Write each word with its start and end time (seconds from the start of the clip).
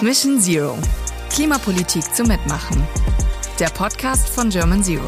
Mission 0.00 0.40
Zero. 0.40 0.78
Klimapolitik 1.28 2.02
zum 2.14 2.28
Mitmachen. 2.28 2.82
Der 3.60 3.68
Podcast 3.68 4.30
von 4.30 4.48
German 4.48 4.82
Zero. 4.82 5.06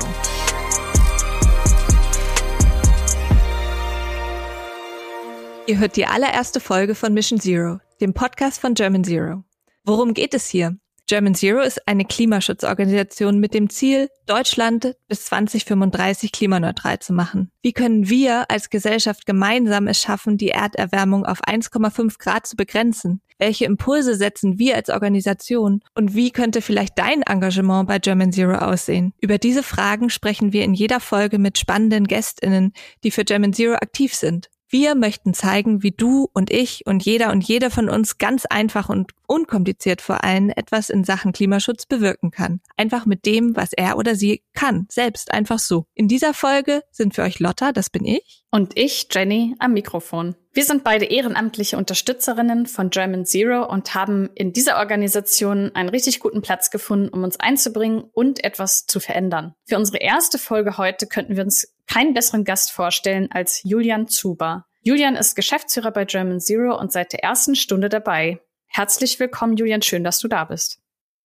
Ihr 5.66 5.78
hört 5.78 5.96
die 5.96 6.04
allererste 6.04 6.60
Folge 6.60 6.94
von 6.94 7.14
Mission 7.14 7.40
Zero, 7.40 7.80
dem 8.02 8.12
Podcast 8.12 8.60
von 8.60 8.74
German 8.74 9.02
Zero. 9.02 9.42
Worum 9.84 10.12
geht 10.12 10.34
es 10.34 10.46
hier? 10.48 10.76
German 11.08 11.36
Zero 11.36 11.60
ist 11.60 11.86
eine 11.86 12.04
Klimaschutzorganisation 12.04 13.38
mit 13.38 13.54
dem 13.54 13.70
Ziel, 13.70 14.08
Deutschland 14.26 14.96
bis 15.06 15.26
2035 15.26 16.32
klimaneutral 16.32 16.98
zu 16.98 17.12
machen. 17.12 17.52
Wie 17.62 17.72
können 17.72 18.08
wir 18.08 18.50
als 18.50 18.70
Gesellschaft 18.70 19.24
gemeinsam 19.24 19.86
es 19.86 20.00
schaffen, 20.00 20.36
die 20.36 20.48
Erderwärmung 20.48 21.24
auf 21.24 21.44
1,5 21.44 22.18
Grad 22.18 22.48
zu 22.48 22.56
begrenzen? 22.56 23.20
Welche 23.38 23.66
Impulse 23.66 24.16
setzen 24.16 24.58
wir 24.58 24.74
als 24.74 24.90
Organisation? 24.90 25.80
Und 25.94 26.14
wie 26.16 26.32
könnte 26.32 26.60
vielleicht 26.60 26.98
dein 26.98 27.22
Engagement 27.22 27.86
bei 27.86 28.00
German 28.00 28.32
Zero 28.32 28.56
aussehen? 28.56 29.12
Über 29.20 29.38
diese 29.38 29.62
Fragen 29.62 30.10
sprechen 30.10 30.52
wir 30.52 30.64
in 30.64 30.74
jeder 30.74 30.98
Folge 30.98 31.38
mit 31.38 31.58
spannenden 31.58 32.08
Gästinnen, 32.08 32.72
die 33.04 33.12
für 33.12 33.24
German 33.24 33.52
Zero 33.52 33.74
aktiv 33.74 34.14
sind. 34.14 34.48
Wir 34.68 34.96
möchten 34.96 35.32
zeigen, 35.32 35.82
wie 35.84 35.92
du 35.92 36.28
und 36.32 36.50
ich 36.50 36.86
und 36.86 37.04
jeder 37.04 37.30
und 37.30 37.44
jede 37.44 37.70
von 37.70 37.88
uns 37.88 38.18
ganz 38.18 38.46
einfach 38.46 38.88
und 38.88 39.12
unkompliziert 39.28 40.00
vor 40.00 40.24
allem 40.24 40.50
etwas 40.50 40.90
in 40.90 41.04
Sachen 41.04 41.32
Klimaschutz 41.32 41.86
bewirken 41.86 42.32
kann. 42.32 42.60
Einfach 42.76 43.06
mit 43.06 43.26
dem, 43.26 43.54
was 43.54 43.72
er 43.72 43.96
oder 43.96 44.16
sie 44.16 44.42
kann. 44.54 44.86
Selbst 44.90 45.32
einfach 45.32 45.60
so. 45.60 45.86
In 45.94 46.08
dieser 46.08 46.34
Folge 46.34 46.82
sind 46.90 47.14
für 47.14 47.22
euch 47.22 47.38
Lotta, 47.38 47.72
das 47.72 47.90
bin 47.90 48.04
ich. 48.04 48.44
Und 48.50 48.76
ich, 48.76 49.06
Jenny, 49.10 49.54
am 49.58 49.72
Mikrofon. 49.72 50.34
Wir 50.52 50.64
sind 50.64 50.84
beide 50.84 51.04
ehrenamtliche 51.04 51.76
Unterstützerinnen 51.76 52.66
von 52.66 52.90
German 52.90 53.26
Zero 53.26 53.70
und 53.70 53.94
haben 53.94 54.30
in 54.34 54.52
dieser 54.52 54.78
Organisation 54.78 55.70
einen 55.74 55.90
richtig 55.90 56.18
guten 56.18 56.40
Platz 56.40 56.70
gefunden, 56.70 57.10
um 57.10 57.22
uns 57.22 57.38
einzubringen 57.38 58.04
und 58.14 58.42
etwas 58.42 58.86
zu 58.86 58.98
verändern. 58.98 59.54
Für 59.66 59.76
unsere 59.76 59.98
erste 59.98 60.38
Folge 60.38 60.78
heute 60.78 61.06
könnten 61.06 61.36
wir 61.36 61.44
uns 61.44 61.75
keinen 61.86 62.14
besseren 62.14 62.44
Gast 62.44 62.72
vorstellen 62.72 63.28
als 63.30 63.62
Julian 63.64 64.08
Zuber. 64.08 64.66
Julian 64.82 65.16
ist 65.16 65.34
Geschäftsführer 65.34 65.90
bei 65.90 66.04
German 66.04 66.40
Zero 66.40 66.78
und 66.78 66.92
seit 66.92 67.12
der 67.12 67.22
ersten 67.22 67.56
Stunde 67.56 67.88
dabei. 67.88 68.40
Herzlich 68.66 69.18
willkommen, 69.18 69.56
Julian. 69.56 69.82
Schön, 69.82 70.04
dass 70.04 70.18
du 70.18 70.28
da 70.28 70.44
bist. 70.44 70.80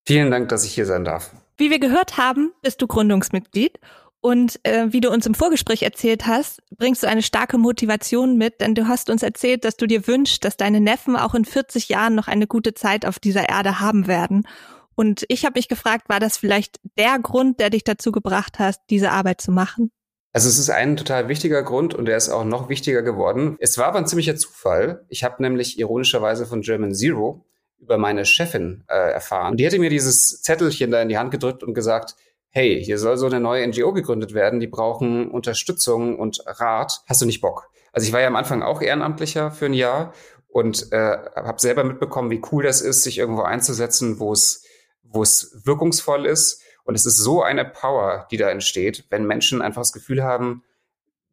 Vielen 0.05 0.31
Dank, 0.31 0.49
dass 0.49 0.65
ich 0.65 0.73
hier 0.73 0.85
sein 0.85 1.03
darf. 1.03 1.31
Wie 1.57 1.69
wir 1.69 1.79
gehört 1.79 2.17
haben, 2.17 2.53
bist 2.61 2.81
du 2.81 2.87
Gründungsmitglied 2.87 3.79
und 4.21 4.59
äh, 4.63 4.93
wie 4.93 5.01
du 5.01 5.09
uns 5.09 5.25
im 5.25 5.33
Vorgespräch 5.33 5.81
erzählt 5.81 6.27
hast, 6.27 6.61
bringst 6.77 7.01
du 7.03 7.07
eine 7.07 7.23
starke 7.23 7.57
Motivation 7.57 8.37
mit, 8.37 8.61
denn 8.61 8.75
du 8.75 8.87
hast 8.87 9.09
uns 9.09 9.23
erzählt, 9.23 9.65
dass 9.65 9.77
du 9.77 9.87
dir 9.87 10.07
wünschst, 10.07 10.45
dass 10.45 10.57
deine 10.57 10.79
Neffen 10.79 11.15
auch 11.15 11.33
in 11.33 11.43
40 11.43 11.89
Jahren 11.89 12.13
noch 12.13 12.27
eine 12.27 12.45
gute 12.45 12.75
Zeit 12.75 13.05
auf 13.05 13.17
dieser 13.17 13.49
Erde 13.49 13.79
haben 13.79 14.05
werden. 14.05 14.47
Und 14.93 15.25
ich 15.27 15.43
habe 15.43 15.57
mich 15.57 15.67
gefragt, 15.67 16.07
war 16.07 16.19
das 16.19 16.37
vielleicht 16.37 16.79
der 16.97 17.17
Grund, 17.17 17.59
der 17.59 17.71
dich 17.71 17.83
dazu 17.83 18.11
gebracht 18.11 18.59
hat, 18.59 18.75
diese 18.91 19.11
Arbeit 19.11 19.41
zu 19.41 19.51
machen? 19.51 19.91
Also 20.33 20.47
es 20.47 20.57
ist 20.57 20.69
ein 20.69 20.95
total 20.95 21.27
wichtiger 21.27 21.61
Grund 21.61 21.93
und 21.93 22.05
der 22.05 22.15
ist 22.15 22.29
auch 22.29 22.45
noch 22.45 22.69
wichtiger 22.69 23.01
geworden. 23.01 23.57
Es 23.59 23.77
war 23.77 23.87
aber 23.87 23.97
ein 23.97 24.07
ziemlicher 24.07 24.35
Zufall. 24.35 25.03
Ich 25.09 25.23
habe 25.23 25.41
nämlich 25.41 25.77
ironischerweise 25.77 26.45
von 26.45 26.61
German 26.61 26.93
Zero 26.93 27.45
über 27.79 27.97
meine 27.97 28.25
Chefin 28.25 28.83
äh, 28.87 29.11
erfahren. 29.11 29.51
Und 29.51 29.57
die 29.57 29.65
hätte 29.65 29.79
mir 29.79 29.89
dieses 29.89 30.41
Zettelchen 30.41 30.91
da 30.91 31.01
in 31.01 31.09
die 31.09 31.17
Hand 31.17 31.31
gedrückt 31.31 31.63
und 31.63 31.73
gesagt, 31.73 32.15
hey, 32.49 32.81
hier 32.83 32.97
soll 32.97 33.17
so 33.17 33.25
eine 33.25 33.39
neue 33.39 33.67
NGO 33.67 33.91
gegründet 33.91 34.33
werden, 34.33 34.59
die 34.59 34.67
brauchen 34.67 35.29
Unterstützung 35.29 36.17
und 36.17 36.43
Rat. 36.45 37.01
Hast 37.07 37.21
du 37.21 37.25
nicht 37.25 37.41
Bock? 37.41 37.69
Also 37.91 38.07
ich 38.07 38.13
war 38.13 38.21
ja 38.21 38.27
am 38.27 38.35
Anfang 38.35 38.61
auch 38.61 38.81
Ehrenamtlicher 38.81 39.51
für 39.51 39.65
ein 39.65 39.73
Jahr 39.73 40.13
und 40.47 40.91
äh, 40.91 41.17
habe 41.35 41.59
selber 41.59 41.83
mitbekommen, 41.83 42.29
wie 42.29 42.41
cool 42.51 42.63
das 42.63 42.81
ist, 42.81 43.03
sich 43.03 43.17
irgendwo 43.17 43.41
einzusetzen, 43.41 44.19
wo 44.19 44.31
es 44.31 44.65
wo 45.13 45.21
es 45.23 45.61
wirkungsvoll 45.65 46.25
ist 46.25 46.61
und 46.83 46.95
es 46.95 47.05
ist 47.05 47.17
so 47.17 47.43
eine 47.43 47.65
Power, 47.65 48.27
die 48.31 48.37
da 48.37 48.49
entsteht, 48.49 49.05
wenn 49.09 49.25
Menschen 49.25 49.61
einfach 49.61 49.81
das 49.81 49.93
Gefühl 49.93 50.23
haben, 50.23 50.63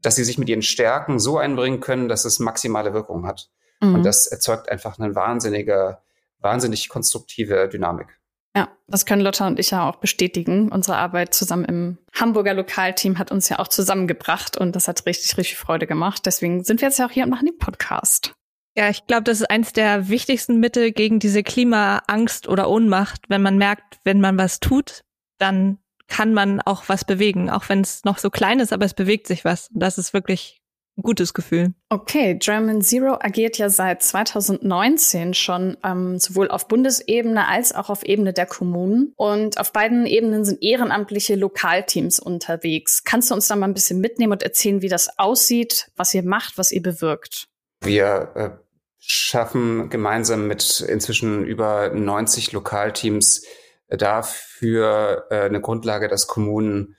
dass 0.02 0.16
sie 0.16 0.24
sich 0.24 0.38
mit 0.38 0.48
ihren 0.48 0.62
Stärken 0.62 1.18
so 1.18 1.38
einbringen 1.38 1.80
können, 1.80 2.08
dass 2.08 2.24
es 2.24 2.38
maximale 2.38 2.94
Wirkung 2.94 3.26
hat. 3.26 3.50
Mhm. 3.80 3.96
Und 3.96 4.02
das 4.04 4.26
erzeugt 4.26 4.68
einfach 4.68 4.98
eine 4.98 5.14
wahnsinnige, 5.14 5.98
wahnsinnig 6.40 6.88
konstruktive 6.88 7.68
Dynamik. 7.68 8.18
Ja, 8.56 8.68
das 8.86 9.06
können 9.06 9.22
Lotta 9.22 9.46
und 9.46 9.58
ich 9.58 9.70
ja 9.70 9.88
auch 9.88 9.96
bestätigen. 9.96 10.72
Unsere 10.72 10.96
Arbeit 10.96 11.34
zusammen 11.34 11.64
im 11.64 11.98
Hamburger 12.12 12.54
Lokalteam 12.54 13.18
hat 13.18 13.30
uns 13.30 13.48
ja 13.48 13.58
auch 13.58 13.68
zusammengebracht 13.68 14.56
und 14.56 14.74
das 14.74 14.88
hat 14.88 15.04
richtig, 15.06 15.36
richtig 15.36 15.58
Freude 15.58 15.86
gemacht. 15.86 16.22
Deswegen 16.26 16.64
sind 16.64 16.80
wir 16.80 16.88
jetzt 16.88 16.98
ja 16.98 17.06
auch 17.06 17.10
hier 17.10 17.24
und 17.24 17.30
machen 17.30 17.46
den 17.46 17.58
Podcast. 17.58 18.34
Ja, 18.76 18.88
ich 18.88 19.06
glaube, 19.06 19.24
das 19.24 19.40
ist 19.40 19.50
eins 19.50 19.72
der 19.72 20.08
wichtigsten 20.08 20.60
Mittel 20.60 20.92
gegen 20.92 21.18
diese 21.18 21.42
Klimaangst 21.42 22.48
oder 22.48 22.70
Ohnmacht, 22.70 23.22
wenn 23.28 23.42
man 23.42 23.58
merkt, 23.58 23.98
wenn 24.04 24.20
man 24.20 24.38
was 24.38 24.60
tut, 24.60 25.02
dann 25.38 25.78
kann 26.08 26.32
man 26.32 26.60
auch 26.60 26.84
was 26.88 27.04
bewegen, 27.04 27.50
auch 27.50 27.68
wenn 27.68 27.82
es 27.82 28.04
noch 28.04 28.18
so 28.18 28.30
klein 28.30 28.60
ist, 28.60 28.72
aber 28.72 28.86
es 28.86 28.94
bewegt 28.94 29.26
sich 29.26 29.44
was. 29.44 29.68
Und 29.68 29.80
das 29.80 29.98
ist 29.98 30.14
wirklich 30.14 30.62
ein 30.98 31.02
gutes 31.02 31.32
Gefühl. 31.32 31.74
Okay, 31.90 32.34
German 32.34 32.82
Zero 32.82 33.18
agiert 33.20 33.56
ja 33.56 33.68
seit 33.68 34.02
2019 34.02 35.32
schon 35.34 35.76
ähm, 35.84 36.18
sowohl 36.18 36.48
auf 36.48 36.66
Bundesebene 36.66 37.46
als 37.46 37.74
auch 37.74 37.88
auf 37.88 38.02
Ebene 38.04 38.32
der 38.32 38.46
Kommunen. 38.46 39.12
Und 39.16 39.60
auf 39.60 39.72
beiden 39.72 40.06
Ebenen 40.06 40.44
sind 40.44 40.62
ehrenamtliche 40.62 41.36
Lokalteams 41.36 42.18
unterwegs. 42.18 43.04
Kannst 43.04 43.30
du 43.30 43.34
uns 43.34 43.46
da 43.46 43.54
mal 43.54 43.68
ein 43.68 43.74
bisschen 43.74 44.00
mitnehmen 44.00 44.32
und 44.32 44.42
erzählen, 44.42 44.82
wie 44.82 44.88
das 44.88 45.18
aussieht, 45.18 45.90
was 45.96 46.12
ihr 46.14 46.24
macht, 46.24 46.58
was 46.58 46.72
ihr 46.72 46.82
bewirkt? 46.82 47.48
Wir 47.80 48.32
äh, 48.34 48.50
schaffen 48.98 49.90
gemeinsam 49.90 50.48
mit 50.48 50.80
inzwischen 50.80 51.44
über 51.44 51.90
90 51.90 52.52
Lokalteams 52.52 53.44
dafür 53.88 55.26
äh, 55.30 55.40
eine 55.42 55.60
Grundlage, 55.60 56.08
dass 56.08 56.26
Kommunen 56.26 56.96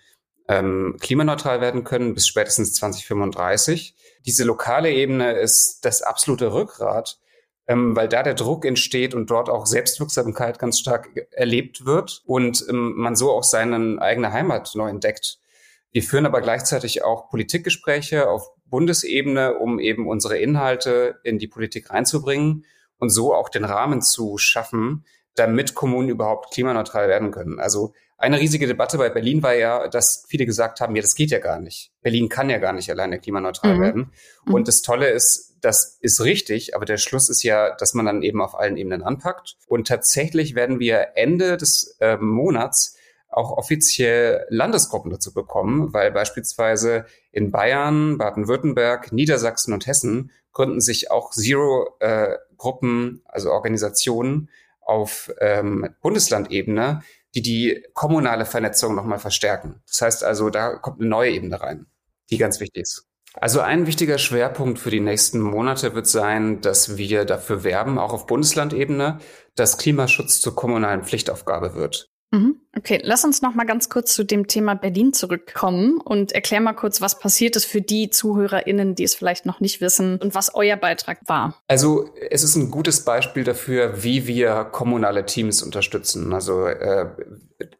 ähm, 0.48 0.98
klimaneutral 1.00 1.62
werden 1.62 1.84
können 1.84 2.16
bis 2.16 2.28
spätestens 2.28 2.74
2035. 2.74 3.96
Diese 4.26 4.44
lokale 4.44 4.92
Ebene 4.92 5.34
ist 5.34 5.86
das 5.86 6.02
absolute 6.02 6.52
Rückgrat, 6.52 7.20
ähm, 7.68 7.96
weil 7.96 8.08
da 8.08 8.24
der 8.24 8.34
Druck 8.34 8.66
entsteht 8.66 9.14
und 9.14 9.30
dort 9.30 9.50
auch 9.50 9.68
Selbstwirksamkeit 9.68 10.58
ganz 10.58 10.80
stark 10.80 11.10
erlebt 11.32 11.86
wird 11.86 12.24
und 12.26 12.66
ähm, 12.68 12.94
man 12.96 13.16
so 13.16 13.32
auch 13.32 13.44
seine 13.44 14.02
eigene 14.02 14.34
Heimat 14.34 14.72
neu 14.74 14.90
entdeckt. 14.90 15.38
Wir 15.92 16.04
führen 16.04 16.26
aber 16.26 16.42
gleichzeitig 16.42 17.04
auch 17.04 17.30
Politikgespräche 17.30 18.30
auf 18.30 18.50
Bundesebene, 18.66 19.56
um 19.56 19.80
eben 19.80 20.08
unsere 20.08 20.38
Inhalte 20.38 21.20
in 21.24 21.40
die 21.40 21.48
Politik 21.48 21.92
reinzubringen 21.92 22.66
und 22.98 23.10
so 23.10 23.34
auch 23.34 23.50
den 23.50 23.66
Rahmen 23.66 24.02
zu 24.02 24.38
schaffen, 24.38 25.06
damit 25.36 25.76
Kommunen 25.76 26.10
überhaupt 26.10 26.54
klimaneutral 26.54 27.08
werden 27.08 27.32
können. 27.32 27.60
Also 27.60 27.94
eine 28.18 28.40
riesige 28.40 28.68
Debatte 28.68 28.98
bei 28.98 29.10
Berlin 29.10 29.42
war 29.44 29.54
ja, 29.54 29.88
dass 29.88 30.26
viele 30.28 30.46
gesagt 30.46 30.82
haben, 30.82 30.94
ja, 30.96 31.02
das 31.02 31.16
geht 31.16 31.32
ja 31.32 31.40
gar 31.40 31.60
nicht. 31.60 31.94
Berlin 32.02 32.28
kann 32.28 32.50
ja 32.50 32.58
gar 32.58 32.74
nicht 32.74 32.90
alleine 32.90 33.18
klimaneutral 33.18 33.78
mhm. 33.78 33.82
werden. 33.82 34.12
Mhm. 34.46 34.54
Und 34.54 34.68
das 34.68 34.82
Tolle 34.82 35.10
ist, 35.10 35.56
das 35.62 35.98
ist 36.02 36.22
richtig, 36.22 36.76
aber 36.76 36.86
der 36.86 36.98
Schluss 36.98 37.30
ist 37.30 37.44
ja, 37.44 37.74
dass 37.76 37.94
man 37.94 38.06
dann 38.06 38.22
eben 38.22 38.42
auf 38.42 38.60
allen 38.60 38.76
Ebenen 38.76 39.04
anpackt. 39.04 39.56
Und 39.68 39.88
tatsächlich 39.88 40.54
werden 40.54 40.80
wir 40.80 41.12
Ende 41.16 41.56
des 41.56 41.96
äh, 42.02 42.18
Monats 42.18 42.98
auch 43.30 43.52
offiziell 43.52 44.46
Landesgruppen 44.50 45.12
dazu 45.12 45.34
bekommen, 45.34 45.94
weil 45.94 46.12
beispielsweise 46.12 47.06
in 47.32 47.52
Bayern, 47.52 48.18
Baden-Württemberg, 48.18 49.14
Niedersachsen 49.14 49.74
und 49.74 49.88
Hessen 49.88 50.32
gründen 50.52 50.82
sich 50.82 51.10
auch 51.12 51.32
Zero-Gruppen, 51.32 53.22
äh, 53.24 53.30
also 53.30 53.52
Organisationen, 53.52 54.50
auf 54.90 55.32
ähm, 55.40 55.96
Bundeslandebene, 56.02 57.02
die 57.36 57.42
die 57.42 57.86
kommunale 57.94 58.46
Vernetzung 58.46 58.96
nochmal 58.96 59.20
verstärken. 59.20 59.82
Das 59.88 60.02
heißt 60.02 60.24
also, 60.24 60.50
da 60.50 60.76
kommt 60.76 61.00
eine 61.00 61.10
neue 61.10 61.32
Ebene 61.32 61.62
rein, 61.62 61.86
die 62.30 62.38
ganz 62.38 62.60
wichtig 62.60 62.82
ist. 62.82 63.06
Also 63.36 63.62
ein 63.62 63.86
wichtiger 63.86 64.18
Schwerpunkt 64.18 64.80
für 64.80 64.90
die 64.90 65.00
nächsten 65.00 65.40
Monate 65.40 65.94
wird 65.94 66.08
sein, 66.08 66.62
dass 66.62 66.98
wir 66.98 67.26
dafür 67.26 67.64
werben, 67.64 68.00
auch 68.00 68.12
auf 68.12 68.26
Bundeslandebene, 68.26 69.20
dass 69.56 69.78
Klimaschutz 69.78 70.42
zur 70.42 70.56
kommunalen 70.56 71.04
Pflichtaufgabe 71.04 71.76
wird. 71.76 72.10
Mhm. 72.32 72.58
Okay, 72.78 73.00
lass 73.04 73.26
uns 73.26 73.42
noch 73.42 73.56
mal 73.56 73.66
ganz 73.66 73.90
kurz 73.90 74.14
zu 74.14 74.24
dem 74.24 74.46
Thema 74.48 74.76
Berlin 74.76 75.14
zurückkommen 75.14 76.00
und 76.00 76.32
erklär 76.32 76.62
mal 76.62 76.74
kurz, 76.74 77.02
was 77.02 77.18
passiert 77.18 77.56
ist 77.56 77.66
für 77.66 77.82
die 77.82 78.12
ZuhörerInnen, 78.12 78.94
die 78.94 79.04
es 79.04 79.16
vielleicht 79.16 79.48
noch 79.48 79.60
nicht 79.60 79.82
wissen 79.82 80.18
und 80.18 80.36
was 80.36 80.54
euer 80.54 80.78
Beitrag 80.78 81.18
war. 81.26 81.56
Also 81.68 82.10
es 82.30 82.44
ist 82.44 82.56
ein 82.56 82.70
gutes 82.70 83.04
Beispiel 83.04 83.44
dafür, 83.44 84.04
wie 84.04 84.28
wir 84.28 84.66
kommunale 84.66 85.26
Teams 85.26 85.64
unterstützen. 85.64 86.32
Also 86.32 86.68
äh, 86.68 87.08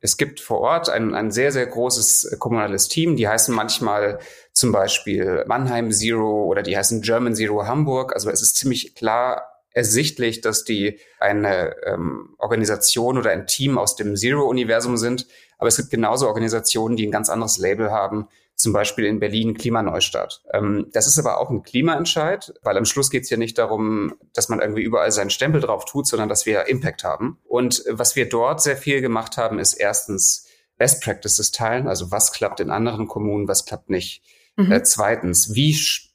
es 0.02 0.18
gibt 0.18 0.40
vor 0.40 0.62
Ort 0.62 0.90
ein, 0.90 1.14
ein 1.14 1.32
sehr, 1.32 1.52
sehr 1.52 1.68
großes 1.68 2.38
kommunales 2.40 2.88
Team. 2.88 3.16
Die 3.16 3.28
heißen 3.28 3.54
manchmal 3.54 4.18
zum 4.52 4.72
Beispiel 4.72 5.46
Mannheim 5.48 5.92
Zero 5.92 6.46
oder 6.46 6.64
die 6.64 6.76
heißen 6.76 7.04
German 7.04 7.36
Zero 7.36 7.68
Hamburg. 7.68 8.14
Also 8.16 8.32
es 8.32 8.42
ist 8.42 8.58
ziemlich 8.58 8.96
klar 8.96 9.49
ersichtlich, 9.72 10.42
dass 10.42 10.64
die 10.64 11.00
eine 11.20 11.76
ähm, 11.86 12.36
Organisation 12.38 13.18
oder 13.18 13.32
ein 13.32 13.48
Team 13.48 13.78
aus 13.78 13.96
dem 13.96 14.16
Zero-Universum 14.16 14.98
sind. 14.98 15.28
Aber 15.58 15.68
es 15.68 15.78
gibt 15.78 15.90
genauso 15.90 16.28
Organisationen, 16.28 16.96
die 16.96 17.06
ein 17.06 17.12
ganz 17.12 17.30
anderes 17.30 17.58
Label 17.58 17.92
haben, 17.92 18.28
zum 18.56 18.74
Beispiel 18.74 19.06
in 19.06 19.20
Berlin 19.20 19.54
Klimaneustart. 19.54 20.44
Ähm, 20.54 20.88
das 20.92 21.08
ist 21.08 21.18
aber 21.18 21.40
auch 21.40 21.50
ein 21.50 21.64
Klimaentscheid, 21.64 22.54
weil 22.62 22.78
am 22.78 22.86
Schluss 22.86 23.10
geht 23.10 23.24
es 23.24 23.30
ja 23.30 23.38
nicht 23.38 23.58
darum, 23.58 24.16
dass 24.34 24.50
man 24.50 24.60
irgendwie 24.60 24.84
überall 24.84 25.12
seinen 25.12 25.30
Stempel 25.30 25.62
drauf 25.62 25.86
tut, 25.86 26.08
sondern 26.08 26.28
dass 26.28 26.46
wir 26.46 26.68
Impact 26.68 27.04
haben. 27.04 27.40
Und 27.46 27.84
was 27.90 28.16
wir 28.16 28.28
dort 28.28 28.62
sehr 28.62 28.76
viel 28.76 29.02
gemacht 29.02 29.38
haben, 29.38 29.60
ist 29.60 29.74
erstens 29.74 30.46
Best 30.78 31.04
Practices 31.04 31.52
teilen, 31.52 31.88
also 31.88 32.12
was 32.12 32.34
klappt 32.34 32.60
in 32.60 32.70
anderen 32.70 33.08
Kommunen, 33.08 33.48
was 33.48 33.66
klappt 33.66 33.90
nicht. 33.90 34.24
Mhm. 34.58 34.72
Äh, 34.72 34.84
zweitens, 34.84 35.56
wie 35.56 35.74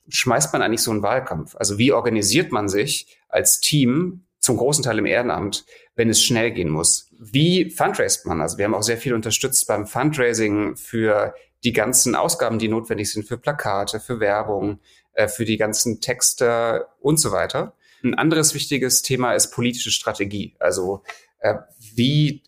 schmeißt 0.09 0.53
man 0.53 0.63
eigentlich 0.63 0.83
so 0.83 0.91
einen 0.91 1.03
Wahlkampf? 1.03 1.57
Also 1.57 1.79
wie 1.79 1.93
organisiert 1.93 2.53
man 2.53 2.69
sich 2.69 3.19
als 3.29 3.61
Team, 3.61 4.27
zum 4.39 4.59
großen 4.59 4.85
Teil 4.85 4.99
im 4.99 5.07
Ehrenamt, 5.07 5.65
wenn 5.97 6.11
es 6.11 6.23
schnell 6.23 6.51
gehen 6.51 6.69
muss? 6.69 7.09
Wie 7.19 7.71
fundraist 7.71 8.27
man? 8.27 8.41
Also 8.41 8.59
wir 8.59 8.67
haben 8.67 8.75
auch 8.75 8.83
sehr 8.83 8.99
viel 8.99 9.15
unterstützt 9.15 9.67
beim 9.67 9.87
Fundraising 9.87 10.77
für 10.77 11.35
die 11.65 11.73
ganzen 11.73 12.15
Ausgaben, 12.15 12.59
die 12.59 12.69
notwendig 12.69 13.11
sind 13.11 13.27
für 13.27 13.39
Plakate, 13.39 14.01
für 14.01 14.21
Werbung, 14.21 14.81
äh, 15.15 15.29
für 15.29 15.45
die 15.45 15.57
ganzen 15.57 16.01
Texte 16.01 16.87
und 17.01 17.19
so 17.19 17.33
weiter. 17.33 17.75
Ein 18.03 18.15
anderes 18.15 18.55
wichtiges 18.55 19.01
Thema 19.01 19.33
ist 19.33 19.51
politische 19.51 19.91
Strategie. 19.91 20.55
Also 20.59 21.03
äh, 21.39 21.55
wie 21.95 22.43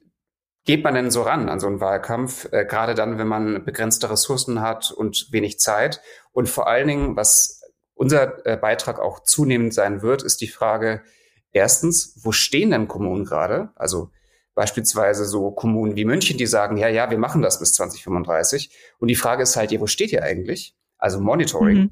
geht 0.66 0.84
man 0.84 0.94
denn 0.94 1.10
so 1.10 1.22
ran 1.22 1.48
an 1.48 1.60
so 1.60 1.66
einen 1.66 1.80
Wahlkampf, 1.80 2.48
äh, 2.52 2.66
gerade 2.66 2.94
dann, 2.94 3.18
wenn 3.18 3.28
man 3.28 3.64
begrenzte 3.64 4.10
Ressourcen 4.10 4.60
hat 4.60 4.90
und 4.90 5.28
wenig 5.30 5.58
Zeit? 5.58 6.02
Und 6.36 6.48
vor 6.50 6.66
allen 6.66 6.86
Dingen, 6.86 7.16
was 7.16 7.62
unser 7.94 8.44
äh, 8.44 8.58
Beitrag 8.58 8.98
auch 8.98 9.22
zunehmend 9.22 9.72
sein 9.72 10.02
wird, 10.02 10.22
ist 10.22 10.42
die 10.42 10.48
Frage, 10.48 11.02
erstens, 11.52 12.20
wo 12.22 12.30
stehen 12.32 12.70
denn 12.70 12.88
Kommunen 12.88 13.24
gerade? 13.24 13.70
Also 13.74 14.10
Beispielsweise 14.56 15.26
so 15.26 15.50
Kommunen 15.50 15.96
wie 15.96 16.06
München, 16.06 16.38
die 16.38 16.46
sagen, 16.46 16.78
ja, 16.78 16.88
ja, 16.88 17.10
wir 17.10 17.18
machen 17.18 17.42
das 17.42 17.58
bis 17.58 17.74
2035. 17.74 18.70
Und 18.98 19.08
die 19.08 19.14
Frage 19.14 19.42
ist 19.42 19.54
halt, 19.54 19.70
ja, 19.70 19.80
wo 19.80 19.86
steht 19.86 20.12
ihr 20.12 20.22
eigentlich? 20.22 20.74
Also 20.96 21.20
Monitoring. 21.20 21.76
Mhm. 21.76 21.90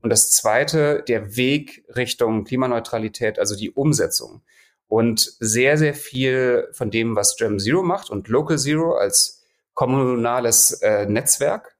Und 0.00 0.08
das 0.08 0.30
zweite, 0.30 1.04
der 1.06 1.36
Weg 1.36 1.84
Richtung 1.94 2.44
Klimaneutralität, 2.44 3.38
also 3.38 3.54
die 3.54 3.70
Umsetzung. 3.70 4.40
Und 4.86 5.30
sehr, 5.40 5.76
sehr 5.76 5.92
viel 5.92 6.68
von 6.72 6.90
dem, 6.90 7.16
was 7.16 7.36
German 7.36 7.58
Zero 7.58 7.82
macht 7.82 8.08
und 8.08 8.28
Local 8.28 8.58
Zero 8.58 8.94
als 8.94 9.44
kommunales 9.74 10.72
äh, 10.80 11.04
Netzwerk, 11.04 11.75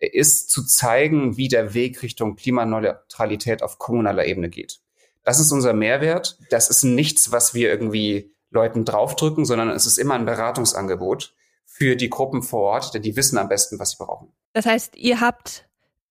ist 0.00 0.50
zu 0.50 0.64
zeigen, 0.64 1.36
wie 1.36 1.48
der 1.48 1.74
Weg 1.74 2.02
Richtung 2.02 2.36
Klimaneutralität 2.36 3.62
auf 3.62 3.78
kommunaler 3.78 4.26
Ebene 4.26 4.48
geht. 4.48 4.80
Das 5.22 5.38
ist 5.38 5.52
unser 5.52 5.74
Mehrwert. 5.74 6.38
Das 6.50 6.70
ist 6.70 6.82
nichts, 6.82 7.32
was 7.32 7.54
wir 7.54 7.68
irgendwie 7.68 8.34
Leuten 8.50 8.84
draufdrücken, 8.84 9.44
sondern 9.44 9.68
es 9.70 9.86
ist 9.86 9.98
immer 9.98 10.14
ein 10.14 10.24
Beratungsangebot 10.24 11.34
für 11.64 11.96
die 11.96 12.10
Gruppen 12.10 12.42
vor 12.42 12.62
Ort, 12.62 12.94
denn 12.94 13.02
die 13.02 13.16
wissen 13.16 13.38
am 13.38 13.48
besten, 13.48 13.78
was 13.78 13.92
sie 13.92 13.96
brauchen. 13.98 14.32
Das 14.52 14.66
heißt, 14.66 14.96
ihr 14.96 15.20
habt 15.20 15.68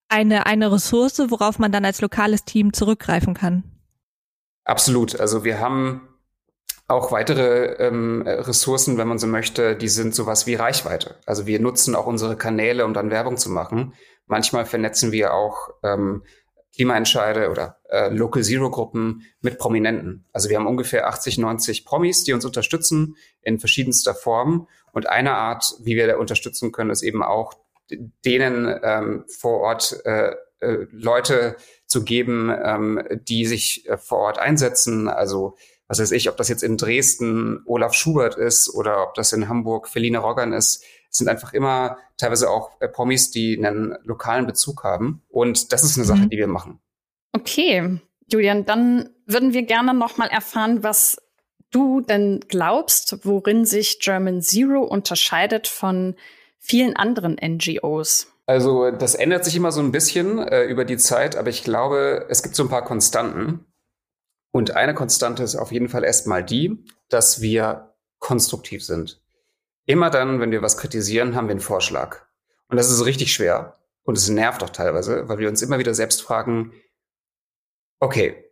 eine, 0.07 0.45
eine 0.45 0.71
Ressource, 0.71 1.19
worauf 1.30 1.59
man 1.59 1.71
dann 1.71 1.86
als 1.86 2.01
lokales 2.01 2.45
Team 2.45 2.74
zurückgreifen 2.74 3.33
kann. 3.33 3.63
Absolut. 4.63 5.19
Also 5.19 5.44
wir 5.44 5.59
haben 5.59 6.08
auch 6.89 7.12
weitere 7.12 7.75
ähm, 7.75 8.24
Ressourcen, 8.25 8.97
wenn 8.97 9.07
man 9.07 9.19
so 9.19 9.27
möchte, 9.27 9.75
die 9.75 9.88
sind 9.88 10.15
sowas 10.15 10.47
wie 10.47 10.56
Reichweite. 10.56 11.15
Also 11.25 11.45
wir 11.45 11.59
nutzen 11.59 11.95
auch 11.95 12.07
unsere 12.07 12.36
Kanäle, 12.36 12.83
um 12.83 12.94
dann 12.94 13.12
Werbung 13.12 13.38
zu 13.38 13.50
machen. 13.50 13.94
Manchmal 14.25 14.65
vernetzen 14.65 15.12
wir 15.12 15.33
auch 15.33 15.69
ähm, 15.83 16.24
Klimaentscheide 16.74 17.51
oder 17.51 17.77
äh, 17.89 18.09
Local 18.09 18.44
Zero 18.44 18.71
Gruppen 18.71 19.24
mit 19.41 19.59
Prominenten. 19.59 20.25
Also 20.33 20.50
wir 20.50 20.57
haben 20.57 20.65
ungefähr 20.65 21.07
80, 21.07 21.38
90 21.38 21.86
Promis, 21.86 22.24
die 22.24 22.33
uns 22.33 22.44
unterstützen 22.44 23.15
in 23.41 23.59
verschiedenster 23.59 24.15
Form. 24.15 24.68
Und 24.91 25.07
eine 25.07 25.36
Art, 25.36 25.75
wie 25.81 25.95
wir 25.95 26.07
da 26.07 26.18
unterstützen 26.18 26.71
können, 26.71 26.89
ist 26.89 27.03
eben 27.03 27.21
auch 27.21 27.53
denen 28.25 28.80
ähm, 28.83 29.25
vor 29.27 29.62
Ort 29.62 30.00
äh, 30.06 30.31
äh, 30.59 30.88
Leute 30.91 31.56
zu 31.86 32.03
geben, 32.03 32.51
ähm, 32.63 33.03
die 33.27 33.45
sich 33.45 33.88
äh, 33.88 33.97
vor 33.97 34.19
Ort 34.19 34.39
einsetzen. 34.39 35.07
Also 35.07 35.56
was 35.89 36.00
weiß 36.00 36.12
ich, 36.12 36.30
ob 36.30 36.38
das 36.38 36.47
jetzt 36.47 36.63
in 36.63 36.77
Dresden 36.77 37.63
Olaf 37.65 37.94
Schubert 37.94 38.36
ist 38.36 38.74
oder 38.74 39.03
ob 39.03 39.15
das 39.15 39.33
in 39.33 39.50
Hamburg 39.50 39.89
Feline 39.89 40.19
Roggern 40.19 40.53
ist. 40.53 40.83
Sind 41.09 41.27
einfach 41.27 41.51
immer 41.53 41.97
teilweise 42.18 42.50
auch 42.51 42.80
äh, 42.80 42.88
Promis, 42.88 43.31
die 43.31 43.57
einen 43.57 43.97
lokalen 44.03 44.45
Bezug 44.45 44.83
haben. 44.83 45.24
Und 45.30 45.74
das 45.74 45.83
ist 45.83 45.97
eine 45.97 46.06
Sache, 46.06 46.21
mhm. 46.21 46.30
die 46.30 46.38
wir 46.38 46.47
machen. 46.47 46.80
Okay, 47.33 48.00
Julian, 48.31 48.65
dann 48.65 49.09
würden 49.25 49.53
wir 49.53 49.63
gerne 49.63 49.95
noch 49.95 50.18
mal 50.18 50.27
erfahren, 50.27 50.83
was 50.83 51.18
du 51.71 52.01
denn 52.01 52.41
glaubst, 52.47 53.25
worin 53.25 53.65
sich 53.65 54.00
German 54.00 54.44
Zero 54.44 54.83
unterscheidet 54.83 55.68
von 55.68 56.15
vielen 56.59 56.95
anderen 56.95 57.38
NGOs. 57.44 58.27
Also 58.45 58.91
das 58.91 59.15
ändert 59.15 59.45
sich 59.45 59.56
immer 59.56 59.71
so 59.71 59.80
ein 59.80 59.91
bisschen 59.91 60.39
äh, 60.39 60.63
über 60.65 60.86
die 60.86 60.97
Zeit, 60.97 61.36
aber 61.36 61.50
ich 61.50 61.63
glaube, 61.63 62.25
es 62.30 62.44
gibt 62.44 62.56
so 62.56 62.63
ein 62.63 62.69
paar 62.69 62.83
Konstanten. 62.83 63.65
Und 64.51 64.72
eine 64.72 64.94
Konstante 64.94 65.44
ist 65.44 65.56
auf 65.56 65.72
jeden 65.72 65.90
Fall 65.90 66.04
erstmal 66.04 66.44
die, 66.44 66.84
dass 67.07 67.42
wir 67.42 67.94
konstruktiv 68.19 68.84
sind. 68.84 69.22
Immer 69.86 70.10
dann, 70.10 70.40
wenn 70.40 70.51
wir 70.51 70.62
was 70.62 70.78
kritisieren, 70.78 71.36
haben 71.36 71.48
wir 71.48 71.51
einen 71.51 71.60
Vorschlag. 71.60 72.22
Und 72.68 72.78
das 72.78 72.90
ist 72.90 73.06
richtig 73.06 73.34
schwer. 73.34 73.80
Und 74.04 74.18
es 74.18 74.30
nervt 74.30 74.63
auch 74.63 74.69
teilweise, 74.69 75.28
weil 75.28 75.38
wir 75.38 75.50
uns 75.50 75.62
immer 75.62 75.80
wieder 75.80 75.94
selbst 75.94 76.22
fragen, 76.22 76.74
okay, 78.00 78.50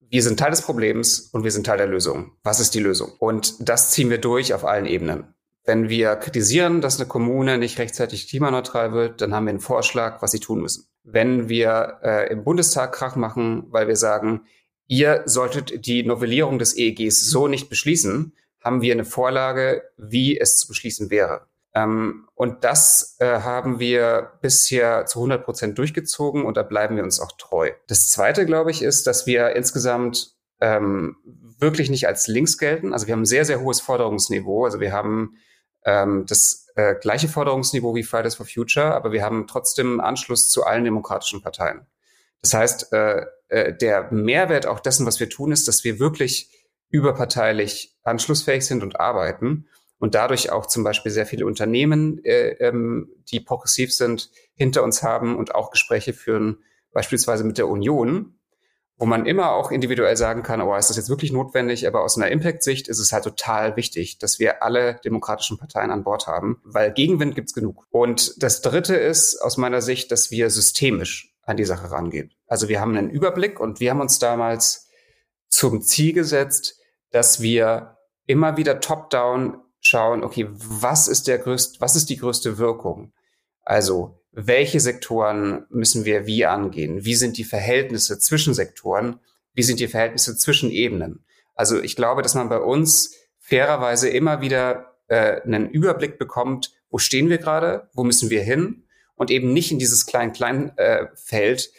wir 0.00 0.22
sind 0.22 0.38
Teil 0.38 0.50
des 0.50 0.62
Problems 0.62 1.20
und 1.20 1.44
wir 1.44 1.50
sind 1.50 1.66
Teil 1.66 1.78
der 1.78 1.86
Lösung. 1.86 2.32
Was 2.42 2.60
ist 2.60 2.74
die 2.74 2.80
Lösung? 2.80 3.12
Und 3.18 3.68
das 3.68 3.90
ziehen 3.90 4.10
wir 4.10 4.18
durch 4.18 4.54
auf 4.54 4.64
allen 4.64 4.86
Ebenen. 4.86 5.34
Wenn 5.64 5.90
wir 5.90 6.16
kritisieren, 6.16 6.80
dass 6.80 6.98
eine 6.98 7.08
Kommune 7.08 7.58
nicht 7.58 7.78
rechtzeitig 7.78 8.28
klimaneutral 8.28 8.92
wird, 8.92 9.20
dann 9.20 9.34
haben 9.34 9.44
wir 9.44 9.50
einen 9.50 9.60
Vorschlag, 9.60 10.22
was 10.22 10.30
sie 10.30 10.40
tun 10.40 10.62
müssen. 10.62 10.88
Wenn 11.04 11.50
wir 11.50 11.98
äh, 12.02 12.32
im 12.32 12.42
Bundestag 12.42 12.94
Krach 12.94 13.16
machen, 13.16 13.66
weil 13.68 13.86
wir 13.86 13.96
sagen, 13.96 14.46
ihr 14.88 15.22
solltet 15.26 15.86
die 15.86 16.02
Novellierung 16.02 16.58
des 16.58 16.76
EEGs 16.76 17.30
so 17.30 17.46
nicht 17.46 17.68
beschließen, 17.68 18.32
haben 18.62 18.82
wir 18.82 18.92
eine 18.92 19.04
Vorlage, 19.04 19.82
wie 19.96 20.38
es 20.38 20.56
zu 20.56 20.68
beschließen 20.68 21.10
wäre. 21.10 21.46
Ähm, 21.74 22.26
und 22.34 22.64
das 22.64 23.16
äh, 23.20 23.40
haben 23.40 23.78
wir 23.78 24.32
bisher 24.40 25.06
zu 25.06 25.20
100 25.20 25.44
Prozent 25.44 25.78
durchgezogen 25.78 26.44
und 26.44 26.56
da 26.56 26.62
bleiben 26.62 26.96
wir 26.96 27.04
uns 27.04 27.20
auch 27.20 27.32
treu. 27.38 27.70
Das 27.86 28.10
Zweite, 28.10 28.46
glaube 28.46 28.70
ich, 28.70 28.82
ist, 28.82 29.06
dass 29.06 29.26
wir 29.26 29.54
insgesamt 29.54 30.34
ähm, 30.60 31.16
wirklich 31.58 31.90
nicht 31.90 32.08
als 32.08 32.26
links 32.26 32.58
gelten. 32.58 32.92
Also 32.92 33.06
wir 33.06 33.12
haben 33.12 33.22
ein 33.22 33.26
sehr, 33.26 33.44
sehr 33.44 33.60
hohes 33.60 33.80
Forderungsniveau. 33.80 34.64
Also 34.64 34.80
wir 34.80 34.92
haben 34.92 35.36
ähm, 35.84 36.24
das 36.26 36.68
äh, 36.76 36.94
gleiche 36.94 37.28
Forderungsniveau 37.28 37.94
wie 37.94 38.02
Fridays 38.02 38.34
for 38.34 38.46
Future, 38.46 38.94
aber 38.94 39.12
wir 39.12 39.22
haben 39.22 39.46
trotzdem 39.46 40.00
Anschluss 40.00 40.50
zu 40.50 40.64
allen 40.64 40.84
demokratischen 40.84 41.42
Parteien. 41.42 41.86
Das 42.42 42.54
heißt, 42.54 42.92
äh, 42.92 43.26
äh, 43.48 43.74
der 43.74 44.12
Mehrwert 44.12 44.66
auch 44.66 44.80
dessen, 44.80 45.06
was 45.06 45.20
wir 45.20 45.28
tun, 45.28 45.52
ist, 45.52 45.68
dass 45.68 45.84
wir 45.84 45.98
wirklich 45.98 46.50
überparteilich 46.90 47.96
anschlussfähig 48.02 48.64
sind 48.64 48.82
und 48.82 48.98
arbeiten 48.98 49.66
und 49.98 50.14
dadurch 50.14 50.50
auch 50.50 50.66
zum 50.66 50.84
Beispiel 50.84 51.12
sehr 51.12 51.26
viele 51.26 51.46
Unternehmen, 51.46 52.24
äh, 52.24 52.50
ähm, 52.60 53.10
die 53.30 53.40
progressiv 53.40 53.92
sind, 53.94 54.30
hinter 54.54 54.82
uns 54.82 55.02
haben 55.02 55.36
und 55.36 55.54
auch 55.54 55.70
Gespräche 55.70 56.12
führen, 56.12 56.58
beispielsweise 56.92 57.44
mit 57.44 57.58
der 57.58 57.68
Union, 57.68 58.38
wo 58.96 59.06
man 59.06 59.26
immer 59.26 59.52
auch 59.52 59.70
individuell 59.70 60.16
sagen 60.16 60.42
kann, 60.42 60.60
oh, 60.60 60.74
ist 60.74 60.90
das 60.90 60.96
jetzt 60.96 61.08
wirklich 61.08 61.30
notwendig? 61.30 61.86
Aber 61.86 62.02
aus 62.02 62.16
einer 62.16 62.30
Impact-Sicht 62.30 62.88
ist 62.88 62.98
es 62.98 63.12
halt 63.12 63.24
total 63.24 63.76
wichtig, 63.76 64.18
dass 64.18 64.40
wir 64.40 64.62
alle 64.62 65.00
demokratischen 65.04 65.58
Parteien 65.58 65.92
an 65.92 66.02
Bord 66.02 66.26
haben, 66.26 66.60
weil 66.64 66.92
Gegenwind 66.92 67.36
gibt's 67.36 67.54
genug. 67.54 67.86
Und 67.90 68.42
das 68.42 68.60
Dritte 68.60 68.96
ist 68.96 69.40
aus 69.40 69.56
meiner 69.56 69.82
Sicht, 69.82 70.10
dass 70.10 70.32
wir 70.32 70.50
systemisch 70.50 71.32
an 71.48 71.56
die 71.56 71.64
Sache 71.64 71.90
rangehen. 71.90 72.30
Also 72.46 72.68
wir 72.68 72.80
haben 72.80 72.96
einen 72.96 73.10
Überblick 73.10 73.58
und 73.58 73.80
wir 73.80 73.90
haben 73.90 74.00
uns 74.00 74.18
damals 74.18 74.88
zum 75.48 75.80
Ziel 75.80 76.12
gesetzt, 76.12 76.78
dass 77.10 77.40
wir 77.40 77.96
immer 78.26 78.58
wieder 78.58 78.80
top-down 78.80 79.62
schauen, 79.80 80.22
okay, 80.22 80.46
was 80.50 81.08
ist 81.08 81.26
der 81.26 81.38
größte, 81.38 81.80
was 81.80 81.96
ist 81.96 82.10
die 82.10 82.18
größte 82.18 82.58
Wirkung? 82.58 83.12
Also, 83.62 84.20
welche 84.30 84.80
Sektoren 84.80 85.64
müssen 85.70 86.04
wir 86.04 86.26
wie 86.26 86.44
angehen? 86.44 87.04
Wie 87.04 87.14
sind 87.14 87.38
die 87.38 87.44
Verhältnisse 87.44 88.18
zwischen 88.18 88.52
Sektoren? 88.52 89.20
Wie 89.54 89.62
sind 89.62 89.80
die 89.80 89.88
Verhältnisse 89.88 90.36
zwischen 90.36 90.70
Ebenen? 90.70 91.24
Also, 91.54 91.80
ich 91.80 91.96
glaube, 91.96 92.22
dass 92.22 92.34
man 92.34 92.48
bei 92.50 92.60
uns 92.60 93.14
fairerweise 93.38 94.10
immer 94.10 94.42
wieder 94.42 94.96
äh, 95.08 95.40
einen 95.42 95.70
Überblick 95.70 96.18
bekommt, 96.18 96.72
wo 96.90 96.98
stehen 96.98 97.30
wir 97.30 97.38
gerade, 97.38 97.88
wo 97.94 98.04
müssen 98.04 98.28
wir 98.28 98.42
hin 98.42 98.84
und 99.18 99.30
eben 99.30 99.52
nicht 99.52 99.70
in 99.70 99.78
dieses 99.78 100.06
Klein-Klein-Feld, 100.06 101.70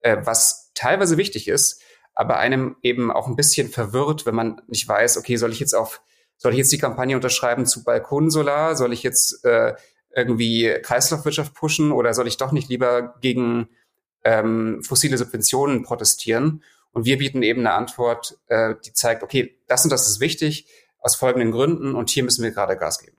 äh, 0.00 0.12
äh, 0.12 0.16
was 0.24 0.70
teilweise 0.74 1.18
wichtig 1.18 1.48
ist, 1.48 1.82
aber 2.14 2.38
einem 2.38 2.76
eben 2.82 3.10
auch 3.10 3.26
ein 3.26 3.36
bisschen 3.36 3.68
verwirrt, 3.68 4.24
wenn 4.24 4.34
man 4.34 4.62
nicht 4.68 4.86
weiß, 4.86 5.18
okay, 5.18 5.36
soll 5.36 5.52
ich 5.52 5.60
jetzt 5.60 5.74
auf, 5.74 6.00
soll 6.36 6.52
ich 6.52 6.58
jetzt 6.58 6.72
die 6.72 6.78
Kampagne 6.78 7.16
unterschreiben 7.16 7.66
zu 7.66 7.84
Balkonsolar? 7.84 8.76
Soll 8.76 8.92
ich 8.92 9.02
jetzt 9.02 9.44
äh, 9.44 9.74
irgendwie 10.14 10.72
Kreislaufwirtschaft 10.82 11.54
pushen 11.54 11.90
oder 11.90 12.14
soll 12.14 12.28
ich 12.28 12.36
doch 12.36 12.52
nicht 12.52 12.68
lieber 12.68 13.16
gegen 13.20 13.68
ähm, 14.22 14.82
fossile 14.82 15.18
Subventionen 15.18 15.82
protestieren? 15.82 16.62
Und 16.92 17.04
wir 17.04 17.18
bieten 17.18 17.42
eben 17.42 17.60
eine 17.60 17.72
Antwort, 17.72 18.38
äh, 18.46 18.76
die 18.84 18.92
zeigt, 18.92 19.24
okay, 19.24 19.58
das 19.66 19.82
und 19.82 19.90
das 19.90 20.08
ist 20.08 20.20
wichtig 20.20 20.68
aus 21.00 21.16
folgenden 21.16 21.50
Gründen 21.50 21.96
und 21.96 22.08
hier 22.10 22.22
müssen 22.22 22.44
wir 22.44 22.52
gerade 22.52 22.76
Gas 22.76 23.00
geben. 23.00 23.16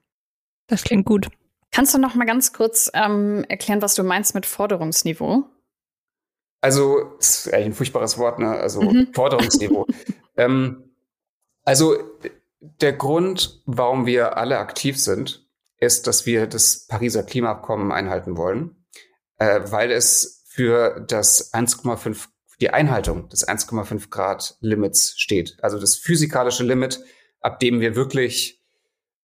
Das 0.66 0.82
klingt 0.82 1.04
gut. 1.04 1.28
Kannst 1.72 1.94
du 1.94 1.98
noch 1.98 2.14
mal 2.14 2.24
ganz 2.24 2.52
kurz 2.52 2.90
ähm, 2.94 3.44
erklären, 3.48 3.82
was 3.82 3.94
du 3.94 4.02
meinst 4.02 4.34
mit 4.34 4.46
Forderungsniveau? 4.46 5.44
Also, 6.60 7.12
das 7.18 7.46
ist 7.46 7.52
eigentlich 7.52 7.66
ein 7.66 7.74
furchtbares 7.74 8.18
Wort, 8.18 8.38
ne? 8.38 8.50
Also 8.50 8.82
mhm. 8.82 9.08
Forderungsniveau. 9.14 9.86
ähm, 10.36 10.90
also 11.64 11.96
der 12.60 12.92
Grund, 12.92 13.62
warum 13.66 14.06
wir 14.06 14.36
alle 14.36 14.58
aktiv 14.58 14.98
sind, 14.98 15.46
ist, 15.78 16.06
dass 16.06 16.26
wir 16.26 16.46
das 16.46 16.86
Pariser 16.86 17.22
Klimaabkommen 17.22 17.92
einhalten 17.92 18.36
wollen, 18.36 18.86
äh, 19.38 19.60
weil 19.66 19.90
es 19.90 20.44
für 20.48 21.04
das 21.06 21.52
1,5 21.52 22.28
die 22.60 22.70
Einhaltung 22.70 23.28
des 23.28 23.46
1,5 23.46 24.08
Grad 24.08 24.56
Limits 24.60 25.14
steht. 25.18 25.58
Also 25.60 25.78
das 25.78 25.96
physikalische 25.96 26.64
Limit, 26.64 27.04
ab 27.40 27.60
dem 27.60 27.80
wir 27.80 27.94
wirklich 27.94 28.62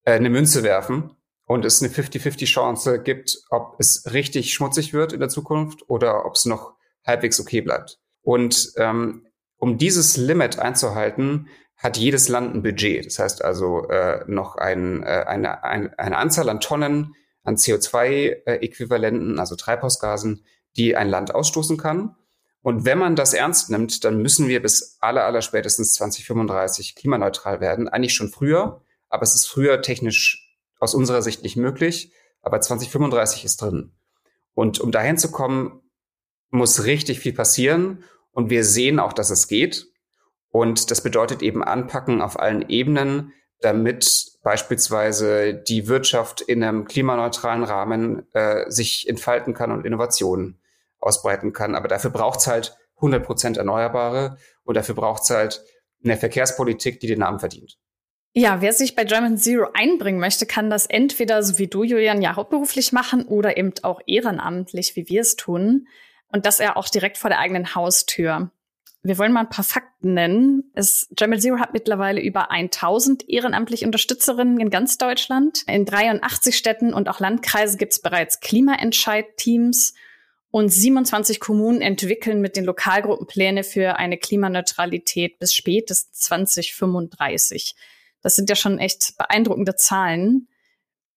äh, 0.04 0.12
eine 0.12 0.28
Münze 0.28 0.62
werfen 0.62 1.16
und 1.52 1.66
es 1.66 1.82
eine 1.82 1.92
50-50 1.92 2.46
Chance 2.46 3.02
gibt, 3.02 3.42
ob 3.50 3.76
es 3.78 4.10
richtig 4.10 4.54
schmutzig 4.54 4.94
wird 4.94 5.12
in 5.12 5.20
der 5.20 5.28
Zukunft 5.28 5.86
oder 5.86 6.24
ob 6.24 6.34
es 6.36 6.46
noch 6.46 6.72
halbwegs 7.06 7.38
okay 7.38 7.60
bleibt. 7.60 7.98
Und 8.22 8.72
ähm, 8.78 9.26
um 9.58 9.76
dieses 9.76 10.16
Limit 10.16 10.58
einzuhalten, 10.58 11.48
hat 11.76 11.98
jedes 11.98 12.30
Land 12.30 12.54
ein 12.54 12.62
Budget. 12.62 13.04
Das 13.04 13.18
heißt 13.18 13.44
also 13.44 13.86
äh, 13.90 14.24
noch 14.28 14.56
ein, 14.56 15.02
äh, 15.02 15.24
eine, 15.26 15.62
ein, 15.62 15.92
eine 15.98 16.16
Anzahl 16.16 16.48
an 16.48 16.60
Tonnen 16.60 17.14
an 17.44 17.56
CO2-Äquivalenten, 17.56 19.38
also 19.38 19.54
Treibhausgasen, 19.54 20.46
die 20.78 20.96
ein 20.96 21.10
Land 21.10 21.34
ausstoßen 21.34 21.76
kann. 21.76 22.16
Und 22.62 22.86
wenn 22.86 22.96
man 22.96 23.14
das 23.14 23.34
ernst 23.34 23.68
nimmt, 23.68 24.04
dann 24.04 24.22
müssen 24.22 24.48
wir 24.48 24.62
bis 24.62 24.96
aller, 25.00 25.24
aller 25.24 25.42
spätestens 25.42 25.92
2035 25.94 26.94
klimaneutral 26.94 27.60
werden. 27.60 27.88
Eigentlich 27.88 28.14
schon 28.14 28.30
früher, 28.30 28.80
aber 29.10 29.22
es 29.22 29.34
ist 29.34 29.48
früher 29.48 29.82
technisch 29.82 30.41
aus 30.82 30.94
unserer 30.94 31.22
Sicht 31.22 31.44
nicht 31.44 31.56
möglich. 31.56 32.12
Aber 32.42 32.60
2035 32.60 33.44
ist 33.44 33.62
drin. 33.62 33.92
Und 34.52 34.80
um 34.80 34.90
dahin 34.90 35.16
zu 35.16 35.30
kommen, 35.30 35.80
muss 36.50 36.84
richtig 36.84 37.20
viel 37.20 37.32
passieren. 37.32 38.02
Und 38.32 38.50
wir 38.50 38.64
sehen 38.64 38.98
auch, 38.98 39.12
dass 39.12 39.30
es 39.30 39.46
geht. 39.46 39.86
Und 40.50 40.90
das 40.90 41.00
bedeutet 41.00 41.40
eben 41.40 41.62
anpacken 41.62 42.20
auf 42.20 42.38
allen 42.38 42.68
Ebenen, 42.68 43.32
damit 43.60 44.32
beispielsweise 44.42 45.54
die 45.54 45.86
Wirtschaft 45.86 46.40
in 46.40 46.64
einem 46.64 46.84
klimaneutralen 46.84 47.62
Rahmen 47.62 48.26
äh, 48.34 48.68
sich 48.68 49.08
entfalten 49.08 49.54
kann 49.54 49.70
und 49.70 49.86
Innovationen 49.86 50.60
ausbreiten 50.98 51.52
kann. 51.52 51.76
Aber 51.76 51.86
dafür 51.86 52.10
braucht 52.10 52.40
es 52.40 52.48
halt 52.48 52.76
100 52.96 53.24
Prozent 53.24 53.56
Erneuerbare 53.56 54.36
und 54.64 54.76
dafür 54.76 54.96
braucht 54.96 55.22
es 55.22 55.30
halt 55.30 55.64
eine 56.04 56.16
Verkehrspolitik, 56.16 56.98
die 56.98 57.06
den 57.06 57.20
Namen 57.20 57.38
verdient. 57.38 57.78
Ja, 58.34 58.62
wer 58.62 58.72
sich 58.72 58.94
bei 58.94 59.04
German 59.04 59.36
Zero 59.36 59.68
einbringen 59.74 60.18
möchte, 60.18 60.46
kann 60.46 60.70
das 60.70 60.86
entweder 60.86 61.42
so 61.42 61.58
wie 61.58 61.66
du, 61.66 61.82
Julian, 61.82 62.22
ja 62.22 62.34
hauptberuflich 62.34 62.92
machen 62.92 63.26
oder 63.26 63.58
eben 63.58 63.74
auch 63.82 64.00
ehrenamtlich, 64.06 64.96
wie 64.96 65.08
wir 65.08 65.20
es 65.20 65.36
tun. 65.36 65.86
Und 66.28 66.46
das 66.46 66.58
ja 66.58 66.76
auch 66.76 66.88
direkt 66.88 67.18
vor 67.18 67.28
der 67.28 67.40
eigenen 67.40 67.74
Haustür. 67.74 68.50
Wir 69.02 69.18
wollen 69.18 69.32
mal 69.32 69.40
ein 69.40 69.50
paar 69.50 69.64
Fakten 69.64 70.14
nennen. 70.14 70.70
Es, 70.74 71.08
Jamel 71.18 71.40
Zero 71.40 71.58
hat 71.58 71.74
mittlerweile 71.74 72.22
über 72.22 72.50
1000 72.50 73.28
ehrenamtliche 73.28 73.84
Unterstützerinnen 73.84 74.60
in 74.60 74.70
ganz 74.70 74.96
Deutschland. 74.96 75.64
In 75.66 75.84
83 75.84 76.56
Städten 76.56 76.94
und 76.94 77.10
auch 77.10 77.20
Landkreise 77.20 77.76
gibt 77.76 77.92
es 77.92 78.00
bereits 78.00 78.40
Klimaentscheid-Teams 78.40 79.92
und 80.50 80.70
27 80.70 81.38
Kommunen 81.38 81.82
entwickeln 81.82 82.40
mit 82.40 82.56
den 82.56 82.64
Lokalgruppen 82.64 83.26
Pläne 83.26 83.64
für 83.64 83.96
eine 83.96 84.16
Klimaneutralität 84.16 85.38
bis 85.38 85.52
spätestens 85.52 86.20
2035. 86.20 87.74
Das 88.22 88.36
sind 88.36 88.48
ja 88.48 88.56
schon 88.56 88.78
echt 88.78 89.18
beeindruckende 89.18 89.76
Zahlen. 89.76 90.48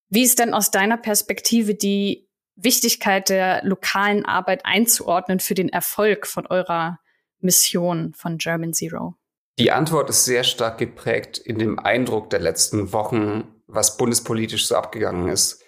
Wie 0.08 0.22
ist 0.22 0.38
denn 0.38 0.54
aus 0.54 0.70
deiner 0.70 0.96
Perspektive 0.96 1.74
die 1.74 2.28
Wichtigkeit 2.56 3.28
der 3.28 3.64
lokalen 3.64 4.24
Arbeit 4.24 4.64
einzuordnen 4.64 5.40
für 5.40 5.54
den 5.54 5.68
Erfolg 5.68 6.26
von 6.26 6.46
eurer 6.46 6.98
Mission 7.40 8.14
von 8.14 8.38
German 8.38 8.72
Zero? 8.72 9.14
Die 9.58 9.72
Antwort 9.72 10.10
ist 10.10 10.24
sehr 10.24 10.44
stark 10.44 10.78
geprägt 10.78 11.38
in 11.38 11.58
dem 11.58 11.78
Eindruck 11.78 12.30
der 12.30 12.40
letzten 12.40 12.92
Wochen, 12.92 13.62
was 13.66 13.96
bundespolitisch 13.96 14.66
so 14.66 14.76
abgegangen 14.76 15.28
ist. 15.28 15.62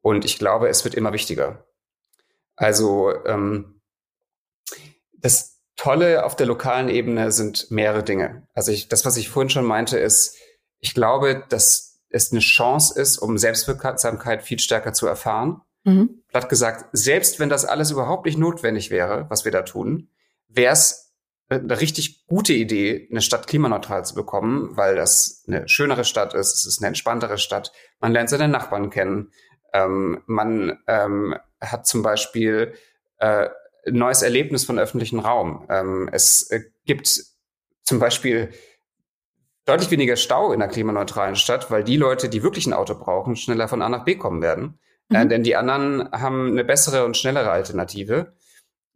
Und 0.00 0.24
ich 0.24 0.38
glaube, 0.38 0.68
es 0.68 0.84
wird 0.84 0.94
immer 0.94 1.12
wichtiger. 1.12 1.66
Also 2.54 3.12
ähm, 3.26 3.82
das 5.12 5.60
Tolle 5.76 6.24
auf 6.24 6.36
der 6.36 6.46
lokalen 6.46 6.88
Ebene 6.88 7.30
sind 7.30 7.70
mehrere 7.70 8.02
Dinge. 8.02 8.46
Also 8.54 8.72
ich, 8.72 8.88
das, 8.88 9.04
was 9.04 9.18
ich 9.18 9.28
vorhin 9.28 9.50
schon 9.50 9.64
meinte, 9.64 9.98
ist, 9.98 10.38
ich 10.86 10.94
glaube, 10.94 11.44
dass 11.48 12.00
es 12.10 12.30
eine 12.30 12.40
Chance 12.40 12.98
ist, 13.00 13.18
um 13.18 13.38
Selbstwirksamkeit 13.38 14.44
viel 14.44 14.60
stärker 14.60 14.92
zu 14.92 15.08
erfahren. 15.08 15.62
Mhm. 15.82 16.22
Platt 16.28 16.48
gesagt, 16.48 16.86
selbst 16.92 17.40
wenn 17.40 17.48
das 17.48 17.64
alles 17.64 17.90
überhaupt 17.90 18.24
nicht 18.24 18.38
notwendig 18.38 18.90
wäre, 18.90 19.26
was 19.28 19.44
wir 19.44 19.50
da 19.50 19.62
tun, 19.62 20.08
wäre 20.48 20.72
es 20.72 21.12
eine 21.48 21.80
richtig 21.80 22.26
gute 22.26 22.52
Idee, 22.52 23.08
eine 23.10 23.20
Stadt 23.20 23.48
klimaneutral 23.48 24.04
zu 24.04 24.14
bekommen, 24.14 24.76
weil 24.76 24.94
das 24.94 25.44
eine 25.48 25.68
schönere 25.68 26.04
Stadt 26.04 26.34
ist, 26.34 26.54
es 26.54 26.66
ist 26.66 26.80
eine 26.80 26.88
entspanntere 26.88 27.38
Stadt, 27.38 27.72
man 28.00 28.12
lernt 28.12 28.30
seine 28.30 28.48
Nachbarn 28.48 28.90
kennen, 28.90 29.32
ähm, 29.72 30.22
man 30.26 30.78
ähm, 30.86 31.36
hat 31.60 31.86
zum 31.86 32.02
Beispiel 32.02 32.74
äh, 33.18 33.48
ein 33.86 33.94
neues 33.94 34.22
Erlebnis 34.22 34.64
von 34.64 34.78
öffentlichen 34.78 35.18
Raum. 35.18 35.66
Ähm, 35.68 36.08
es 36.12 36.48
äh, 36.50 36.62
gibt 36.84 37.22
zum 37.82 37.98
Beispiel 37.98 38.52
deutlich 39.66 39.90
weniger 39.90 40.16
Stau 40.16 40.52
in 40.52 40.62
einer 40.62 40.72
klimaneutralen 40.72 41.36
Stadt, 41.36 41.70
weil 41.70 41.84
die 41.84 41.96
Leute, 41.96 42.28
die 42.28 42.42
wirklich 42.42 42.66
ein 42.66 42.72
Auto 42.72 42.94
brauchen, 42.94 43.36
schneller 43.36 43.68
von 43.68 43.82
A 43.82 43.88
nach 43.88 44.04
B 44.04 44.14
kommen 44.14 44.40
werden. 44.40 44.78
Äh, 45.10 45.18
mhm. 45.18 45.26
Äh, 45.26 45.28
denn 45.28 45.42
die 45.42 45.56
anderen 45.56 46.10
haben 46.12 46.48
eine 46.48 46.64
bessere 46.64 47.04
und 47.04 47.16
schnellere 47.16 47.50
Alternative. 47.50 48.32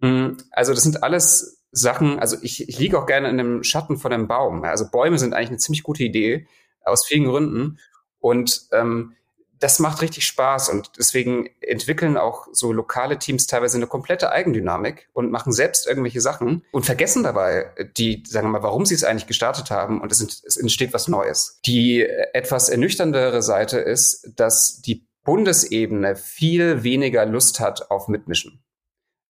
Mhm. 0.00 0.38
Also 0.50 0.72
das 0.72 0.82
sind 0.82 1.02
alles 1.02 1.62
Sachen, 1.72 2.18
also 2.18 2.36
ich, 2.42 2.68
ich 2.68 2.78
liege 2.78 2.98
auch 2.98 3.06
gerne 3.06 3.28
in 3.28 3.38
dem 3.38 3.62
Schatten 3.62 3.96
von 3.96 4.12
einem 4.12 4.26
Baum. 4.26 4.64
Also 4.64 4.90
Bäume 4.90 5.18
sind 5.18 5.34
eigentlich 5.34 5.50
eine 5.50 5.58
ziemlich 5.58 5.82
gute 5.82 6.02
Idee, 6.02 6.46
aus 6.84 7.04
vielen 7.06 7.24
Gründen. 7.24 7.78
Und 8.18 8.68
ähm, 8.72 9.14
das 9.60 9.78
macht 9.78 10.00
richtig 10.00 10.26
Spaß 10.26 10.70
und 10.70 10.92
deswegen 10.98 11.48
entwickeln 11.60 12.16
auch 12.16 12.48
so 12.50 12.72
lokale 12.72 13.18
Teams 13.18 13.46
teilweise 13.46 13.76
eine 13.76 13.86
komplette 13.86 14.32
Eigendynamik 14.32 15.08
und 15.12 15.30
machen 15.30 15.52
selbst 15.52 15.86
irgendwelche 15.86 16.22
Sachen 16.22 16.64
und 16.72 16.86
vergessen 16.86 17.22
dabei 17.22 17.70
die, 17.96 18.24
sagen 18.26 18.46
wir 18.48 18.58
mal, 18.58 18.62
warum 18.62 18.86
sie 18.86 18.94
es 18.94 19.04
eigentlich 19.04 19.26
gestartet 19.26 19.70
haben 19.70 20.00
und 20.00 20.10
es, 20.10 20.20
es 20.20 20.56
entsteht 20.56 20.94
was 20.94 21.08
Neues. 21.08 21.60
Die 21.66 22.02
etwas 22.32 22.70
ernüchterndere 22.70 23.42
Seite 23.42 23.78
ist, 23.78 24.32
dass 24.36 24.80
die 24.80 25.06
Bundesebene 25.24 26.16
viel 26.16 26.82
weniger 26.82 27.26
Lust 27.26 27.60
hat 27.60 27.90
auf 27.90 28.08
Mitmischen. 28.08 28.64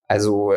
Also 0.07 0.55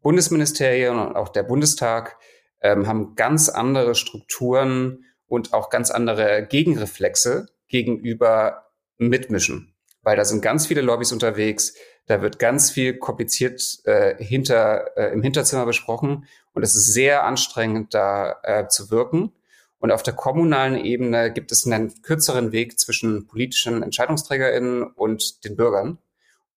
Bundesministerien 0.00 0.98
und 0.98 1.14
auch 1.14 1.28
der 1.28 1.42
Bundestag 1.42 2.16
ähm, 2.62 2.86
haben 2.86 3.14
ganz 3.16 3.50
andere 3.50 3.94
Strukturen 3.94 5.04
und 5.26 5.52
auch 5.52 5.68
ganz 5.68 5.90
andere 5.90 6.46
Gegenreflexe 6.46 7.48
gegenüber 7.68 8.69
Mitmischen, 9.08 9.74
weil 10.02 10.16
da 10.16 10.24
sind 10.24 10.42
ganz 10.42 10.66
viele 10.66 10.80
Lobbys 10.80 11.12
unterwegs, 11.12 11.74
da 12.06 12.22
wird 12.22 12.38
ganz 12.38 12.70
viel 12.70 12.98
kompliziert 12.98 13.80
äh, 13.84 14.22
hinter, 14.22 14.96
äh, 14.96 15.12
im 15.12 15.22
Hinterzimmer 15.22 15.66
besprochen 15.66 16.26
und 16.52 16.62
es 16.62 16.74
ist 16.74 16.92
sehr 16.92 17.24
anstrengend, 17.24 17.94
da 17.94 18.36
äh, 18.42 18.68
zu 18.68 18.90
wirken. 18.90 19.32
Und 19.78 19.92
auf 19.92 20.02
der 20.02 20.12
kommunalen 20.12 20.76
Ebene 20.76 21.32
gibt 21.32 21.52
es 21.52 21.66
einen 21.66 22.02
kürzeren 22.02 22.52
Weg 22.52 22.78
zwischen 22.78 23.26
politischen 23.26 23.82
EntscheidungsträgerInnen 23.82 24.82
und 24.82 25.44
den 25.44 25.56
Bürgern 25.56 25.98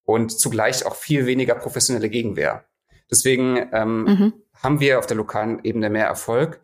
und 0.03 0.37
zugleich 0.37 0.85
auch 0.85 0.95
viel 0.95 1.25
weniger 1.25 1.55
professionelle 1.55 2.09
Gegenwehr. 2.09 2.65
Deswegen 3.09 3.69
ähm, 3.71 4.03
mhm. 4.03 4.33
haben 4.61 4.79
wir 4.79 4.99
auf 4.99 5.07
der 5.07 5.17
lokalen 5.17 5.63
Ebene 5.63 5.89
mehr 5.89 6.07
Erfolg. 6.07 6.61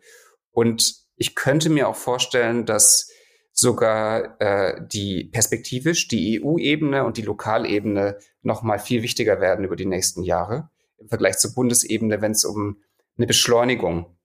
Und 0.50 0.96
ich 1.16 1.34
könnte 1.34 1.70
mir 1.70 1.88
auch 1.88 1.96
vorstellen, 1.96 2.66
dass 2.66 3.10
sogar 3.60 4.40
äh, 4.40 4.80
die 4.86 5.24
perspektivisch 5.24 6.08
die 6.08 6.42
EU-Ebene 6.42 7.04
und 7.04 7.16
die 7.18 7.22
Lokalebene 7.22 8.18
noch 8.42 8.62
mal 8.62 8.78
viel 8.78 9.02
wichtiger 9.02 9.40
werden 9.40 9.64
über 9.64 9.76
die 9.76 9.86
nächsten 9.86 10.22
Jahre 10.22 10.70
im 10.98 11.08
Vergleich 11.08 11.38
zur 11.38 11.54
Bundesebene, 11.54 12.22
wenn 12.22 12.32
es 12.32 12.44
um 12.44 12.82
eine 13.16 13.26
Beschleunigung 13.26 14.16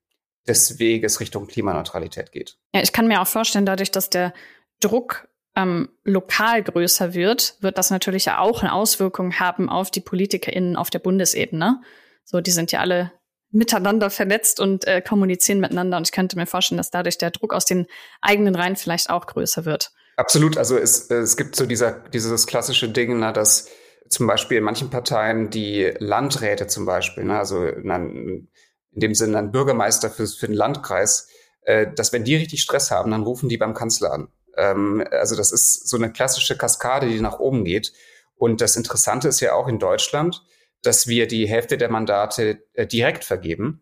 des 0.47 0.79
Weges 0.79 1.19
Richtung 1.19 1.47
Klimaneutralität 1.47 2.31
geht. 2.31 2.57
Ja, 2.73 2.81
ich 2.81 2.93
kann 2.93 3.07
mir 3.07 3.21
auch 3.21 3.27
vorstellen, 3.27 3.65
dadurch, 3.65 3.91
dass 3.91 4.09
der 4.09 4.33
Druck 4.79 5.27
ähm, 5.55 5.89
lokal 6.03 6.63
größer 6.63 7.13
wird, 7.13 7.57
wird 7.61 7.77
das 7.77 7.89
natürlich 7.89 8.25
ja 8.25 8.39
auch 8.39 8.61
eine 8.61 8.73
Auswirkung 8.73 9.39
haben 9.39 9.69
auf 9.69 9.91
die 9.91 10.01
PolitikerInnen 10.01 10.75
auf 10.75 10.89
der 10.89 10.99
Bundesebene. 10.99 11.81
So, 12.23 12.41
die 12.41 12.51
sind 12.51 12.71
ja 12.71 12.79
alle 12.79 13.11
miteinander 13.55 14.09
vernetzt 14.09 14.59
und 14.59 14.85
äh, 14.85 15.01
kommunizieren 15.01 15.59
miteinander. 15.59 15.97
Und 15.97 16.07
ich 16.07 16.11
könnte 16.11 16.37
mir 16.37 16.45
vorstellen, 16.45 16.77
dass 16.77 16.91
dadurch 16.91 17.17
der 17.17 17.31
Druck 17.31 17.53
aus 17.53 17.65
den 17.65 17.87
eigenen 18.21 18.55
Reihen 18.55 18.75
vielleicht 18.75 19.09
auch 19.09 19.25
größer 19.25 19.65
wird. 19.65 19.91
Absolut. 20.17 20.57
Also 20.57 20.77
es, 20.77 21.09
es 21.09 21.37
gibt 21.37 21.55
so 21.55 21.65
dieser, 21.65 21.91
dieses 21.91 22.47
klassische 22.47 22.89
Ding, 22.89 23.19
na, 23.19 23.31
dass 23.31 23.69
zum 24.09 24.27
Beispiel 24.27 24.57
in 24.57 24.63
manchen 24.63 24.89
Parteien 24.89 25.49
die 25.49 25.91
Landräte 25.97 26.67
zum 26.67 26.85
Beispiel, 26.85 27.23
ne, 27.23 27.37
also 27.37 27.65
in, 27.65 27.89
in 27.89 28.49
dem 28.91 29.15
Sinne 29.15 29.39
ein 29.39 29.51
Bürgermeister 29.51 30.09
für, 30.09 30.27
für 30.27 30.47
den 30.47 30.55
Landkreis, 30.55 31.29
äh, 31.63 31.87
dass 31.93 32.13
wenn 32.13 32.23
die 32.23 32.35
richtig 32.35 32.61
Stress 32.61 32.91
haben, 32.91 33.11
dann 33.11 33.23
rufen 33.23 33.49
die 33.49 33.57
beim 33.57 33.73
Kanzler 33.73 34.11
an. 34.13 34.27
Ähm, 34.57 35.05
also 35.11 35.35
das 35.35 35.51
ist 35.51 35.87
so 35.87 35.97
eine 35.97 36.11
klassische 36.11 36.57
Kaskade, 36.57 37.07
die 37.07 37.19
nach 37.19 37.39
oben 37.39 37.65
geht. 37.65 37.93
Und 38.35 38.61
das 38.61 38.75
Interessante 38.75 39.27
ist 39.29 39.39
ja 39.39 39.53
auch 39.53 39.67
in 39.67 39.79
Deutschland, 39.79 40.43
dass 40.85 41.07
wir 41.07 41.27
die 41.27 41.47
Hälfte 41.47 41.77
der 41.77 41.89
Mandate 41.89 42.63
äh, 42.73 42.85
direkt 42.85 43.23
vergeben. 43.23 43.81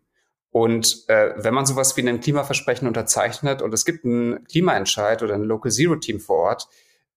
Und 0.50 1.04
äh, 1.08 1.32
wenn 1.36 1.52
man 1.52 1.66
sowas 1.66 1.96
wie 1.96 2.08
ein 2.08 2.20
Klimaversprechen 2.20 2.86
unterzeichnet 2.86 3.60
und 3.60 3.74
es 3.74 3.84
gibt 3.84 4.04
einen 4.04 4.44
Klimaentscheid 4.44 5.22
oder 5.22 5.34
ein 5.34 5.42
Local 5.42 5.72
Zero 5.72 5.96
Team 5.96 6.20
vor 6.20 6.36
Ort, 6.36 6.68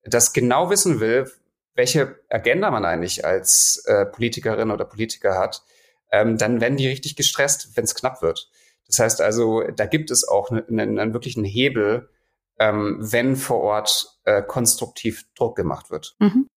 das 0.03 0.33
genau 0.33 0.69
wissen 0.69 0.99
will, 0.99 1.31
welche 1.75 2.19
Agenda 2.29 2.71
man 2.71 2.85
eigentlich 2.85 3.25
als 3.25 3.83
äh, 3.85 4.05
Politikerin 4.05 4.71
oder 4.71 4.85
Politiker 4.85 5.37
hat, 5.37 5.63
ähm, 6.11 6.37
dann 6.37 6.61
werden 6.61 6.77
die 6.77 6.87
richtig 6.87 7.15
gestresst, 7.15 7.77
wenn 7.77 7.83
es 7.83 7.93
knapp 7.93 8.21
wird. 8.21 8.49
Das 8.87 8.99
heißt 8.99 9.21
also, 9.21 9.63
da 9.75 9.85
gibt 9.85 10.09
es 10.09 10.27
auch 10.27 10.49
einen, 10.49 10.99
einen 10.99 11.13
wirklichen 11.13 11.43
Hebel, 11.43 12.09
ähm, 12.59 12.97
wenn 12.99 13.35
vor 13.35 13.61
Ort 13.61 14.19
äh, 14.23 14.41
konstruktiv 14.41 15.25
Druck 15.35 15.55
gemacht 15.55 15.91
wird. 15.91 16.15
Mhm. 16.19 16.47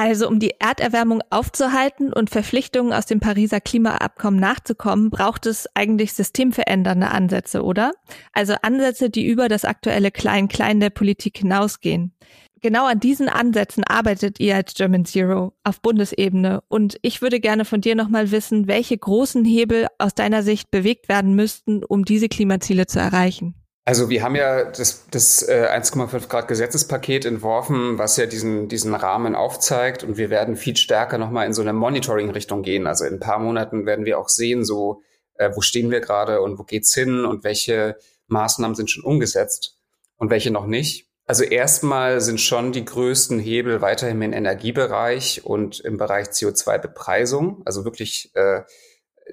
Also 0.00 0.28
um 0.28 0.38
die 0.38 0.54
Erderwärmung 0.60 1.22
aufzuhalten 1.28 2.12
und 2.12 2.30
Verpflichtungen 2.30 2.92
aus 2.92 3.06
dem 3.06 3.18
Pariser 3.18 3.60
Klimaabkommen 3.60 4.38
nachzukommen, 4.38 5.10
braucht 5.10 5.44
es 5.44 5.66
eigentlich 5.74 6.12
systemverändernde 6.12 7.08
Ansätze, 7.08 7.64
oder? 7.64 7.90
Also 8.32 8.54
Ansätze, 8.62 9.10
die 9.10 9.26
über 9.26 9.48
das 9.48 9.64
aktuelle 9.64 10.12
Klein-Klein 10.12 10.78
der 10.78 10.90
Politik 10.90 11.38
hinausgehen. 11.38 12.12
Genau 12.60 12.86
an 12.86 13.00
diesen 13.00 13.28
Ansätzen 13.28 13.82
arbeitet 13.82 14.38
ihr 14.38 14.54
als 14.54 14.74
German 14.74 15.04
Zero 15.04 15.52
auf 15.64 15.82
Bundesebene. 15.82 16.62
Und 16.68 16.96
ich 17.02 17.20
würde 17.20 17.40
gerne 17.40 17.64
von 17.64 17.80
dir 17.80 17.96
nochmal 17.96 18.30
wissen, 18.30 18.68
welche 18.68 18.96
großen 18.96 19.44
Hebel 19.44 19.88
aus 19.98 20.14
deiner 20.14 20.44
Sicht 20.44 20.70
bewegt 20.70 21.08
werden 21.08 21.34
müssten, 21.34 21.82
um 21.82 22.04
diese 22.04 22.28
Klimaziele 22.28 22.86
zu 22.86 23.00
erreichen. 23.00 23.56
Also 23.88 24.10
wir 24.10 24.22
haben 24.22 24.36
ja 24.36 24.64
das, 24.64 25.06
das 25.10 25.48
äh, 25.48 25.66
1,5 25.72 26.28
Grad 26.28 26.46
Gesetzespaket 26.46 27.24
entworfen, 27.24 27.96
was 27.96 28.18
ja 28.18 28.26
diesen, 28.26 28.68
diesen 28.68 28.94
Rahmen 28.94 29.34
aufzeigt. 29.34 30.04
Und 30.04 30.18
wir 30.18 30.28
werden 30.28 30.56
viel 30.58 30.76
stärker 30.76 31.16
nochmal 31.16 31.46
in 31.46 31.54
so 31.54 31.62
eine 31.62 31.72
Monitoring-Richtung 31.72 32.62
gehen. 32.62 32.86
Also 32.86 33.06
in 33.06 33.14
ein 33.14 33.18
paar 33.18 33.38
Monaten 33.38 33.86
werden 33.86 34.04
wir 34.04 34.18
auch 34.18 34.28
sehen, 34.28 34.62
so 34.62 35.00
äh, 35.36 35.52
wo 35.54 35.62
stehen 35.62 35.90
wir 35.90 36.00
gerade 36.00 36.42
und 36.42 36.58
wo 36.58 36.64
geht's 36.64 36.92
hin 36.92 37.24
und 37.24 37.44
welche 37.44 37.96
Maßnahmen 38.26 38.74
sind 38.74 38.90
schon 38.90 39.04
umgesetzt 39.04 39.78
und 40.18 40.28
welche 40.28 40.50
noch 40.50 40.66
nicht. 40.66 41.08
Also 41.24 41.44
erstmal 41.44 42.20
sind 42.20 42.42
schon 42.42 42.72
die 42.72 42.84
größten 42.84 43.38
Hebel 43.38 43.80
weiterhin 43.80 44.20
im 44.20 44.34
Energiebereich 44.34 45.46
und 45.46 45.80
im 45.80 45.96
Bereich 45.96 46.26
CO2-Bepreisung. 46.26 47.62
Also 47.64 47.86
wirklich 47.86 48.32
äh, 48.34 48.64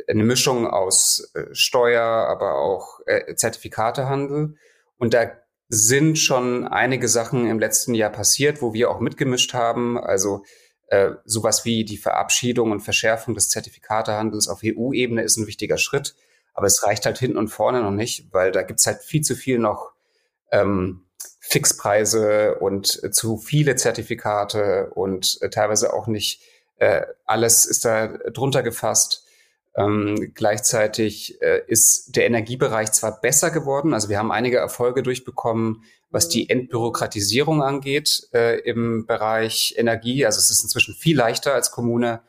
eine 0.07 0.23
Mischung 0.23 0.67
aus 0.67 1.31
äh, 1.33 1.45
Steuer, 1.53 2.03
aber 2.03 2.55
auch 2.55 2.99
äh, 3.05 3.35
Zertifikatehandel. 3.35 4.55
Und 4.97 5.13
da 5.13 5.31
sind 5.67 6.17
schon 6.19 6.67
einige 6.67 7.07
Sachen 7.07 7.47
im 7.47 7.59
letzten 7.59 7.93
Jahr 7.93 8.11
passiert, 8.11 8.61
wo 8.61 8.73
wir 8.73 8.91
auch 8.91 8.99
mitgemischt 8.99 9.53
haben. 9.53 9.97
Also 9.97 10.43
äh, 10.87 11.11
sowas 11.25 11.65
wie 11.65 11.85
die 11.85 11.97
Verabschiedung 11.97 12.71
und 12.71 12.81
Verschärfung 12.81 13.33
des 13.33 13.49
Zertifikatehandels 13.49 14.47
auf 14.47 14.61
EU-Ebene 14.63 15.23
ist 15.23 15.37
ein 15.37 15.47
wichtiger 15.47 15.77
Schritt. 15.77 16.15
Aber 16.53 16.67
es 16.67 16.83
reicht 16.83 17.05
halt 17.05 17.17
hinten 17.17 17.37
und 17.37 17.49
vorne 17.49 17.81
noch 17.81 17.91
nicht, 17.91 18.31
weil 18.31 18.51
da 18.51 18.61
gibt's 18.61 18.87
halt 18.87 19.01
viel 19.01 19.21
zu 19.21 19.35
viel 19.35 19.59
noch 19.59 19.91
ähm, 20.51 21.05
Fixpreise 21.39 22.55
und 22.55 23.03
äh, 23.03 23.11
zu 23.11 23.37
viele 23.37 23.75
Zertifikate 23.75 24.91
und 24.93 25.37
äh, 25.41 25.49
teilweise 25.49 25.93
auch 25.93 26.07
nicht 26.07 26.41
äh, 26.77 27.01
alles 27.25 27.65
ist 27.65 27.85
da 27.85 28.07
drunter 28.07 28.63
gefasst. 28.63 29.24
Ähm, 29.77 30.31
gleichzeitig 30.33 31.41
äh, 31.41 31.61
ist 31.67 32.15
der 32.15 32.25
Energiebereich 32.25 32.93
zwar 32.93 33.19
besser 33.19 33.51
geworden, 33.51 33.93
also 33.93 34.07
wir 34.07 34.17
haben 34.17 34.31
einige 34.31 34.57
Erfolge 34.57 35.03
durchbekommen, 35.03 35.83
was 36.09 36.29
die 36.29 36.49
Entbürokratisierung 36.49 37.61
angeht 37.61 38.29
äh, 38.33 38.59
im 38.61 39.05
Bereich 39.05 39.73
Energie. 39.77 40.25
Also 40.25 40.39
es 40.39 40.49
ist 40.49 40.63
inzwischen 40.63 40.95
viel 40.95 41.17
leichter 41.17 41.53
als 41.53 41.71
Kommune 41.71 42.21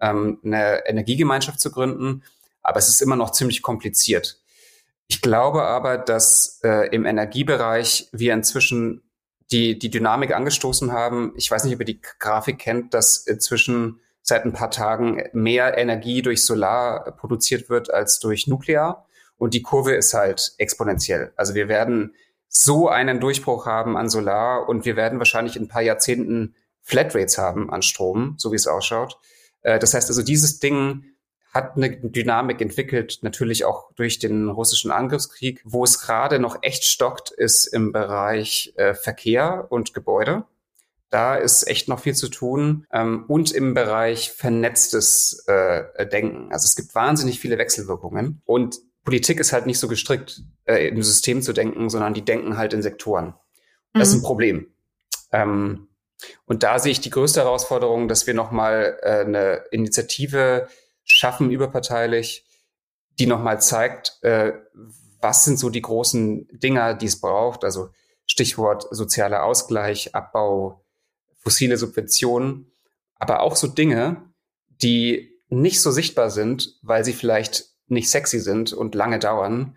ähm, 0.00 0.38
eine 0.42 0.86
Energiegemeinschaft 0.86 1.60
zu 1.60 1.70
gründen, 1.70 2.22
aber 2.62 2.78
es 2.78 2.88
ist 2.88 3.02
immer 3.02 3.16
noch 3.16 3.32
ziemlich 3.32 3.60
kompliziert. 3.60 4.40
Ich 5.06 5.20
glaube 5.20 5.64
aber, 5.64 5.98
dass 5.98 6.60
äh, 6.64 6.88
im 6.88 7.04
Energiebereich 7.04 8.08
wir 8.12 8.32
inzwischen 8.32 9.02
die, 9.52 9.78
die 9.78 9.90
Dynamik 9.90 10.34
angestoßen 10.34 10.92
haben. 10.92 11.34
Ich 11.36 11.50
weiß 11.50 11.64
nicht, 11.64 11.74
ob 11.74 11.80
ihr 11.80 11.86
die 11.86 12.00
Grafik 12.00 12.58
kennt, 12.58 12.94
dass 12.94 13.18
inzwischen 13.18 14.00
seit 14.24 14.46
ein 14.46 14.54
paar 14.54 14.70
Tagen 14.70 15.22
mehr 15.34 15.76
Energie 15.76 16.22
durch 16.22 16.44
Solar 16.44 17.12
produziert 17.12 17.68
wird 17.68 17.92
als 17.92 18.18
durch 18.18 18.46
Nuklear. 18.46 19.06
Und 19.36 19.52
die 19.52 19.62
Kurve 19.62 19.94
ist 19.94 20.14
halt 20.14 20.54
exponentiell. 20.56 21.32
Also 21.36 21.54
wir 21.54 21.68
werden 21.68 22.14
so 22.48 22.88
einen 22.88 23.20
Durchbruch 23.20 23.66
haben 23.66 23.96
an 23.98 24.08
Solar 24.08 24.66
und 24.66 24.86
wir 24.86 24.96
werden 24.96 25.18
wahrscheinlich 25.18 25.56
in 25.56 25.64
ein 25.64 25.68
paar 25.68 25.82
Jahrzehnten 25.82 26.54
Flatrates 26.80 27.36
haben 27.36 27.70
an 27.70 27.82
Strom, 27.82 28.34
so 28.38 28.50
wie 28.50 28.56
es 28.56 28.66
ausschaut. 28.66 29.18
Äh, 29.60 29.78
das 29.78 29.92
heißt 29.92 30.08
also, 30.08 30.22
dieses 30.22 30.58
Ding 30.58 31.04
hat 31.52 31.76
eine 31.76 31.90
Dynamik 31.90 32.60
entwickelt, 32.62 33.18
natürlich 33.22 33.64
auch 33.64 33.92
durch 33.92 34.18
den 34.18 34.48
russischen 34.48 34.90
Angriffskrieg. 34.90 35.60
Wo 35.64 35.84
es 35.84 36.00
gerade 36.00 36.38
noch 36.38 36.58
echt 36.62 36.84
stockt, 36.84 37.30
ist 37.30 37.66
im 37.66 37.92
Bereich 37.92 38.72
äh, 38.76 38.94
Verkehr 38.94 39.66
und 39.68 39.92
Gebäude. 39.92 40.44
Da 41.14 41.36
ist 41.36 41.68
echt 41.68 41.86
noch 41.86 42.00
viel 42.00 42.16
zu 42.16 42.28
tun. 42.28 42.88
Ähm, 42.92 43.24
und 43.28 43.52
im 43.52 43.72
Bereich 43.72 44.32
vernetztes 44.32 45.44
äh, 45.46 46.08
Denken. 46.08 46.50
Also 46.50 46.64
es 46.64 46.74
gibt 46.74 46.92
wahnsinnig 46.96 47.38
viele 47.38 47.56
Wechselwirkungen. 47.56 48.42
Und 48.44 48.80
Politik 49.04 49.38
ist 49.38 49.52
halt 49.52 49.66
nicht 49.66 49.78
so 49.78 49.86
gestrickt, 49.86 50.42
äh, 50.64 50.88
im 50.88 51.00
System 51.04 51.40
zu 51.40 51.52
denken, 51.52 51.88
sondern 51.88 52.14
die 52.14 52.24
denken 52.24 52.56
halt 52.56 52.72
in 52.72 52.82
Sektoren. 52.82 53.34
Das 53.92 54.08
mhm. 54.08 54.12
ist 54.12 54.14
ein 54.14 54.26
Problem. 54.26 54.74
Ähm, 55.30 55.86
und 56.46 56.64
da 56.64 56.80
sehe 56.80 56.90
ich 56.90 57.00
die 57.00 57.10
größte 57.10 57.42
Herausforderung, 57.42 58.08
dass 58.08 58.26
wir 58.26 58.34
nochmal 58.34 58.98
äh, 59.02 59.20
eine 59.20 59.66
Initiative 59.70 60.66
schaffen, 61.04 61.48
überparteilich, 61.52 62.44
die 63.20 63.26
nochmal 63.26 63.60
zeigt, 63.60 64.18
äh, 64.22 64.52
was 65.20 65.44
sind 65.44 65.60
so 65.60 65.70
die 65.70 65.82
großen 65.82 66.48
Dinger, 66.50 66.94
die 66.94 67.06
es 67.06 67.20
braucht. 67.20 67.62
Also 67.62 67.90
Stichwort 68.26 68.88
sozialer 68.90 69.44
Ausgleich, 69.44 70.12
Abbau 70.16 70.83
fossile 71.44 71.76
Subventionen, 71.76 72.72
aber 73.16 73.40
auch 73.40 73.56
so 73.56 73.68
Dinge, 73.68 74.22
die 74.82 75.38
nicht 75.48 75.80
so 75.80 75.90
sichtbar 75.90 76.30
sind, 76.30 76.78
weil 76.82 77.04
sie 77.04 77.12
vielleicht 77.12 77.66
nicht 77.86 78.10
sexy 78.10 78.40
sind 78.40 78.72
und 78.72 78.94
lange 78.94 79.18
dauern. 79.18 79.76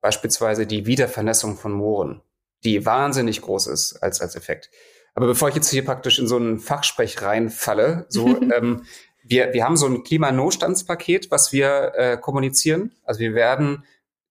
Beispielsweise 0.00 0.66
die 0.66 0.86
Wiedervernässung 0.86 1.56
von 1.56 1.72
Mooren, 1.72 2.22
die 2.64 2.86
wahnsinnig 2.86 3.42
groß 3.42 3.66
ist 3.66 3.96
als, 4.02 4.20
als 4.20 4.36
Effekt. 4.36 4.70
Aber 5.14 5.26
bevor 5.26 5.48
ich 5.48 5.56
jetzt 5.56 5.70
hier 5.70 5.84
praktisch 5.84 6.20
in 6.20 6.28
so 6.28 6.36
einen 6.36 6.60
Fachsprech 6.60 7.20
reinfalle, 7.20 8.06
so, 8.08 8.40
ähm, 8.56 8.84
wir, 9.24 9.52
wir 9.52 9.64
haben 9.64 9.76
so 9.76 9.86
ein 9.86 10.04
Klimanotstandspaket, 10.04 11.30
was 11.30 11.52
wir 11.52 11.92
äh, 11.96 12.16
kommunizieren. 12.16 12.92
Also 13.02 13.20
wir 13.20 13.34
werden 13.34 13.84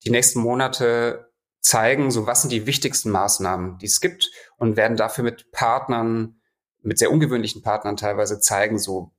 die 0.06 0.10
nächsten 0.10 0.40
Monate 0.40 1.32
zeigen, 1.60 2.12
so 2.12 2.26
was 2.26 2.42
sind 2.42 2.52
die 2.52 2.66
wichtigsten 2.66 3.12
Maßnahmen, 3.12 3.78
die 3.80 3.88
es 3.88 4.00
gibt 4.00 4.32
und 4.58 4.78
werden 4.78 4.96
dafür 4.96 5.26
mit 5.26 5.52
Partnern 5.52 6.37
mit 6.88 6.98
sehr 6.98 7.12
ungewöhnlichen 7.12 7.62
Partnern 7.62 7.98
teilweise 7.98 8.40
zeigen, 8.40 8.80
so 8.80 9.12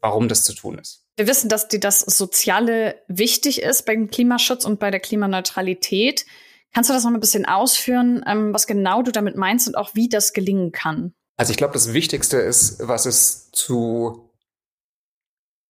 warum 0.00 0.28
das 0.28 0.44
zu 0.44 0.52
tun 0.52 0.78
ist. 0.78 1.04
Wir 1.16 1.26
wissen, 1.26 1.48
dass 1.48 1.68
die, 1.68 1.80
das 1.80 2.00
Soziale 2.00 3.00
wichtig 3.08 3.62
ist 3.62 3.86
beim 3.86 4.10
Klimaschutz 4.10 4.64
und 4.64 4.80
bei 4.80 4.90
der 4.90 5.00
Klimaneutralität. 5.00 6.26
Kannst 6.74 6.90
du 6.90 6.94
das 6.94 7.04
noch 7.04 7.12
ein 7.12 7.20
bisschen 7.20 7.46
ausführen, 7.46 8.22
ähm, 8.26 8.52
was 8.52 8.66
genau 8.66 9.02
du 9.02 9.12
damit 9.12 9.36
meinst 9.36 9.68
und 9.68 9.76
auch 9.76 9.94
wie 9.94 10.08
das 10.08 10.32
gelingen 10.32 10.72
kann? 10.72 11.14
Also 11.36 11.52
ich 11.52 11.56
glaube, 11.56 11.74
das 11.74 11.92
Wichtigste 11.92 12.38
ist, 12.38 12.86
was 12.86 13.06
es 13.06 13.50
zu 13.52 14.30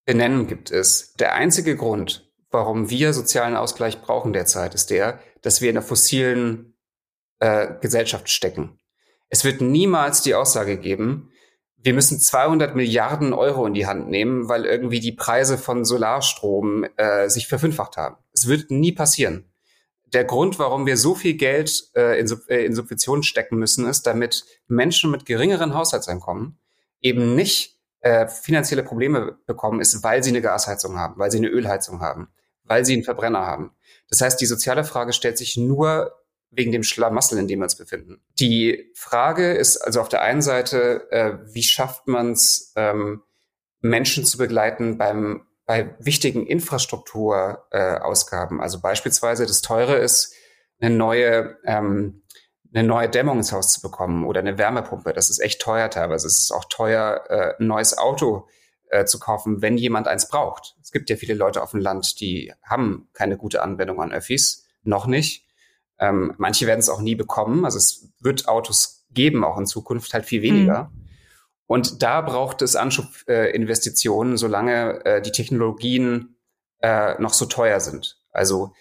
benennen 0.06 0.46
gibt, 0.46 0.70
ist, 0.70 1.20
der 1.20 1.34
einzige 1.34 1.76
Grund, 1.76 2.32
warum 2.50 2.88
wir 2.88 3.12
sozialen 3.12 3.56
Ausgleich 3.56 4.00
brauchen 4.00 4.32
derzeit, 4.32 4.74
ist 4.74 4.90
der, 4.90 5.20
dass 5.42 5.60
wir 5.60 5.68
in 5.68 5.74
der 5.74 5.82
fossilen 5.82 6.76
äh, 7.40 7.74
Gesellschaft 7.80 8.30
stecken. 8.30 8.78
Es 9.28 9.44
wird 9.44 9.60
niemals 9.60 10.22
die 10.22 10.34
Aussage 10.34 10.78
geben, 10.78 11.30
wir 11.86 11.94
müssen 11.94 12.18
200 12.18 12.74
Milliarden 12.74 13.32
Euro 13.32 13.64
in 13.64 13.72
die 13.72 13.86
Hand 13.86 14.08
nehmen, 14.08 14.48
weil 14.48 14.64
irgendwie 14.64 14.98
die 14.98 15.12
Preise 15.12 15.56
von 15.56 15.84
Solarstrom 15.84 16.84
äh, 16.96 17.28
sich 17.28 17.46
verfünffacht 17.46 17.96
haben. 17.96 18.16
Es 18.32 18.48
wird 18.48 18.72
nie 18.72 18.90
passieren. 18.90 19.48
Der 20.12 20.24
Grund, 20.24 20.58
warum 20.58 20.86
wir 20.86 20.96
so 20.96 21.14
viel 21.14 21.34
Geld 21.34 21.90
äh, 21.94 22.18
in, 22.18 22.26
Sub 22.26 22.40
äh, 22.48 22.64
in 22.64 22.74
Subventionen 22.74 23.22
stecken 23.22 23.56
müssen, 23.56 23.86
ist, 23.86 24.04
damit 24.04 24.44
Menschen 24.66 25.12
mit 25.12 25.26
geringeren 25.26 25.74
Haushaltseinkommen 25.74 26.58
eben 27.00 27.36
nicht 27.36 27.78
äh, 28.00 28.26
finanzielle 28.26 28.82
Probleme 28.82 29.38
bekommen, 29.46 29.80
ist, 29.80 30.02
weil 30.02 30.24
sie 30.24 30.30
eine 30.30 30.42
Gasheizung 30.42 30.98
haben, 30.98 31.18
weil 31.18 31.30
sie 31.30 31.38
eine 31.38 31.48
Ölheizung 31.48 32.00
haben, 32.00 32.28
weil 32.64 32.84
sie 32.84 32.94
einen 32.94 33.04
Verbrenner 33.04 33.46
haben. 33.46 33.76
Das 34.08 34.20
heißt, 34.20 34.40
die 34.40 34.46
soziale 34.46 34.82
Frage 34.82 35.12
stellt 35.12 35.38
sich 35.38 35.56
nur 35.56 36.12
wegen 36.56 36.72
dem 36.72 36.82
Schlamassel, 36.82 37.38
in 37.38 37.48
dem 37.48 37.60
wir 37.60 37.64
uns 37.64 37.76
befinden. 37.76 38.20
Die 38.40 38.90
Frage 38.94 39.52
ist 39.52 39.76
also 39.76 40.00
auf 40.00 40.08
der 40.08 40.22
einen 40.22 40.42
Seite, 40.42 41.06
äh, 41.10 41.34
wie 41.52 41.62
schafft 41.62 42.08
man 42.08 42.32
es, 42.32 42.72
ähm, 42.76 43.22
Menschen 43.80 44.24
zu 44.24 44.38
begleiten 44.38 44.98
beim 44.98 45.46
bei 45.66 45.94
wichtigen 45.98 46.46
Infrastrukturausgaben. 46.46 48.58
Äh, 48.58 48.62
also 48.62 48.80
beispielsweise 48.80 49.46
das 49.46 49.62
Teure 49.62 49.96
ist 49.96 50.34
eine 50.80 50.94
neue 50.94 51.56
ähm, 51.64 52.22
eine 52.74 52.86
neue 52.86 53.08
Dämmung 53.08 53.38
ins 53.38 53.52
Haus 53.52 53.72
zu 53.72 53.80
bekommen 53.80 54.26
oder 54.26 54.40
eine 54.40 54.58
Wärmepumpe. 54.58 55.12
Das 55.12 55.30
ist 55.30 55.38
echt 55.38 55.62
teuer 55.62 55.88
teilweise. 55.88 56.26
Es 56.26 56.38
ist 56.38 56.52
auch 56.52 56.66
teuer, 56.68 57.24
äh, 57.28 57.54
ein 57.58 57.66
neues 57.66 57.96
Auto 57.96 58.48
äh, 58.90 59.04
zu 59.04 59.18
kaufen, 59.18 59.62
wenn 59.62 59.78
jemand 59.78 60.08
eins 60.08 60.28
braucht. 60.28 60.76
Es 60.82 60.92
gibt 60.92 61.08
ja 61.08 61.16
viele 61.16 61.34
Leute 61.34 61.62
auf 61.62 61.70
dem 61.70 61.80
Land, 61.80 62.20
die 62.20 62.52
haben 62.62 63.08
keine 63.14 63.36
gute 63.36 63.62
Anwendung 63.62 64.00
an 64.00 64.12
Öffis, 64.12 64.66
noch 64.82 65.06
nicht. 65.06 65.45
Ähm, 65.98 66.34
manche 66.38 66.66
werden 66.66 66.80
es 66.80 66.88
auch 66.88 67.00
nie 67.00 67.14
bekommen. 67.14 67.64
Also 67.64 67.78
es 67.78 68.08
wird 68.20 68.48
Autos 68.48 69.06
geben, 69.10 69.44
auch 69.44 69.58
in 69.58 69.66
Zukunft, 69.66 70.12
halt 70.14 70.26
viel 70.26 70.42
weniger. 70.42 70.84
Mhm. 70.84 71.06
Und 71.66 72.02
da 72.02 72.20
braucht 72.20 72.62
es 72.62 72.76
Anschubinvestitionen, 72.76 74.34
äh, 74.34 74.38
solange 74.38 75.04
äh, 75.04 75.22
die 75.22 75.32
Technologien 75.32 76.36
äh, 76.80 77.20
noch 77.20 77.32
so 77.32 77.46
teuer 77.46 77.80
sind. 77.80 78.20
Also 78.30 78.72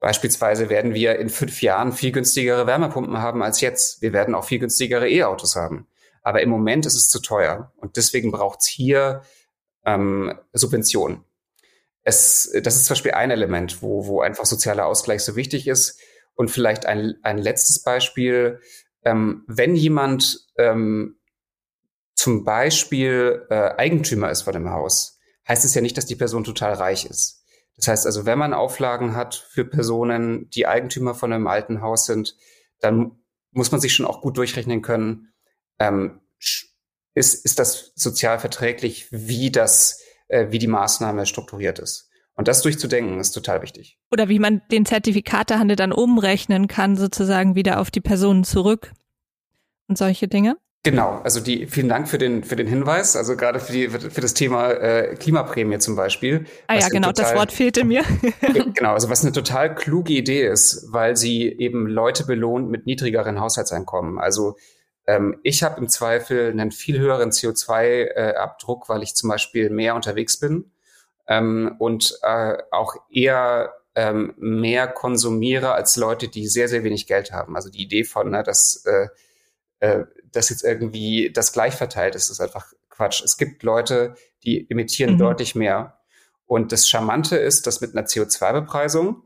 beispielsweise 0.00 0.68
werden 0.68 0.94
wir 0.94 1.18
in 1.18 1.28
fünf 1.28 1.62
Jahren 1.62 1.92
viel 1.92 2.10
günstigere 2.10 2.66
Wärmepumpen 2.66 3.18
haben 3.18 3.42
als 3.42 3.60
jetzt. 3.60 4.02
Wir 4.02 4.12
werden 4.12 4.34
auch 4.34 4.44
viel 4.44 4.58
günstigere 4.58 5.08
E-Autos 5.08 5.54
haben. 5.54 5.86
Aber 6.22 6.42
im 6.42 6.50
Moment 6.50 6.86
ist 6.86 6.96
es 6.96 7.08
zu 7.08 7.20
teuer. 7.20 7.72
Und 7.76 7.96
deswegen 7.96 8.32
braucht 8.32 8.60
es 8.60 8.66
hier 8.66 9.22
ähm, 9.84 10.34
Subventionen. 10.52 11.24
Es, 12.04 12.52
das 12.62 12.74
ist 12.74 12.86
zum 12.86 12.94
Beispiel 12.94 13.12
ein 13.12 13.30
Element, 13.30 13.82
wo, 13.82 14.06
wo 14.06 14.20
einfach 14.20 14.44
sozialer 14.44 14.86
Ausgleich 14.86 15.22
so 15.22 15.36
wichtig 15.36 15.68
ist. 15.68 16.00
Und 16.34 16.50
vielleicht 16.50 16.86
ein, 16.86 17.16
ein 17.22 17.38
letztes 17.38 17.82
Beispiel. 17.82 18.60
Ähm, 19.04 19.44
wenn 19.46 19.76
jemand 19.76 20.46
ähm, 20.56 21.16
zum 22.14 22.44
Beispiel 22.44 23.46
äh, 23.50 23.70
Eigentümer 23.76 24.30
ist 24.30 24.42
von 24.42 24.52
dem 24.52 24.70
Haus, 24.70 25.18
heißt 25.48 25.64
es 25.64 25.74
ja 25.74 25.80
nicht, 25.80 25.96
dass 25.96 26.06
die 26.06 26.16
Person 26.16 26.44
total 26.44 26.74
reich 26.74 27.04
ist. 27.04 27.42
Das 27.76 27.88
heißt 27.88 28.06
also, 28.06 28.26
wenn 28.26 28.38
man 28.38 28.54
Auflagen 28.54 29.16
hat 29.16 29.34
für 29.34 29.64
Personen, 29.64 30.48
die 30.50 30.66
Eigentümer 30.66 31.14
von 31.14 31.32
einem 31.32 31.46
alten 31.46 31.80
Haus 31.80 32.06
sind, 32.06 32.36
dann 32.80 33.18
muss 33.50 33.72
man 33.72 33.80
sich 33.80 33.94
schon 33.94 34.06
auch 34.06 34.20
gut 34.20 34.36
durchrechnen 34.36 34.82
können, 34.82 35.32
ähm, 35.78 36.20
ist, 37.14 37.44
ist 37.44 37.58
das 37.58 37.92
sozial 37.94 38.38
verträglich, 38.38 39.08
wie 39.10 39.50
das, 39.50 40.00
äh, 40.28 40.46
wie 40.50 40.58
die 40.58 40.68
Maßnahme 40.68 41.26
strukturiert 41.26 41.78
ist. 41.78 42.08
Und 42.34 42.48
das 42.48 42.62
durchzudenken 42.62 43.20
ist 43.20 43.32
total 43.32 43.62
wichtig. 43.62 43.98
Oder 44.10 44.28
wie 44.28 44.38
man 44.38 44.62
den 44.70 44.86
Zertifikatehandel 44.86 45.76
dann 45.76 45.92
umrechnen 45.92 46.66
kann, 46.66 46.96
sozusagen 46.96 47.54
wieder 47.54 47.78
auf 47.78 47.90
die 47.90 48.00
Personen 48.00 48.44
zurück 48.44 48.92
und 49.88 49.98
solche 49.98 50.28
Dinge. 50.28 50.56
Genau, 50.84 51.20
also 51.22 51.38
die, 51.38 51.68
vielen 51.68 51.88
Dank 51.88 52.08
für 52.08 52.18
den, 52.18 52.42
für 52.42 52.56
den 52.56 52.66
Hinweis, 52.66 53.14
also 53.14 53.36
gerade 53.36 53.60
für, 53.60 53.72
die, 53.72 53.88
für 53.88 54.20
das 54.20 54.34
Thema 54.34 54.72
äh, 54.72 55.14
Klimaprämie 55.14 55.78
zum 55.78 55.94
Beispiel. 55.94 56.46
Ah 56.66 56.74
ja, 56.74 56.88
genau, 56.88 57.08
total, 57.08 57.24
das 57.26 57.34
Wort 57.36 57.52
fehlte 57.52 57.84
mir. 57.84 58.02
genau, 58.74 58.92
also 58.92 59.08
was 59.08 59.22
eine 59.22 59.30
total 59.30 59.76
kluge 59.76 60.12
Idee 60.12 60.44
ist, 60.44 60.88
weil 60.90 61.16
sie 61.16 61.44
eben 61.46 61.86
Leute 61.86 62.24
belohnt 62.26 62.68
mit 62.68 62.86
niedrigeren 62.86 63.38
Haushaltseinkommen. 63.38 64.18
Also 64.18 64.56
ähm, 65.06 65.38
ich 65.44 65.62
habe 65.62 65.80
im 65.80 65.88
Zweifel 65.88 66.50
einen 66.50 66.72
viel 66.72 66.98
höheren 66.98 67.30
CO2-Abdruck, 67.30 68.86
äh, 68.86 68.88
weil 68.88 69.04
ich 69.04 69.14
zum 69.14 69.28
Beispiel 69.28 69.70
mehr 69.70 69.94
unterwegs 69.94 70.40
bin 70.40 70.72
ähm, 71.26 71.76
und 71.78 72.18
äh, 72.22 72.58
auch 72.70 72.96
eher 73.10 73.74
ähm, 73.94 74.34
mehr 74.38 74.88
konsumiere 74.88 75.72
als 75.72 75.96
Leute, 75.96 76.28
die 76.28 76.46
sehr, 76.46 76.68
sehr 76.68 76.84
wenig 76.84 77.06
Geld 77.06 77.32
haben. 77.32 77.56
Also 77.56 77.70
die 77.70 77.82
Idee 77.82 78.04
von, 78.04 78.30
ne, 78.30 78.42
dass 78.42 78.84
äh, 78.86 79.08
äh, 79.82 80.06
dass 80.30 80.48
jetzt 80.48 80.62
irgendwie 80.62 81.32
das 81.32 81.52
gleich 81.52 81.74
verteilt 81.74 82.14
ist, 82.14 82.30
ist 82.30 82.40
einfach 82.40 82.72
Quatsch. 82.88 83.20
Es 83.24 83.36
gibt 83.36 83.64
Leute, 83.64 84.14
die 84.44 84.70
emittieren 84.70 85.14
mhm. 85.14 85.18
deutlich 85.18 85.56
mehr. 85.56 85.98
Und 86.46 86.70
das 86.70 86.88
Charmante 86.88 87.36
ist, 87.36 87.66
dass 87.66 87.80
mit 87.80 87.96
einer 87.96 88.06
CO2-Bepreisung 88.06 89.24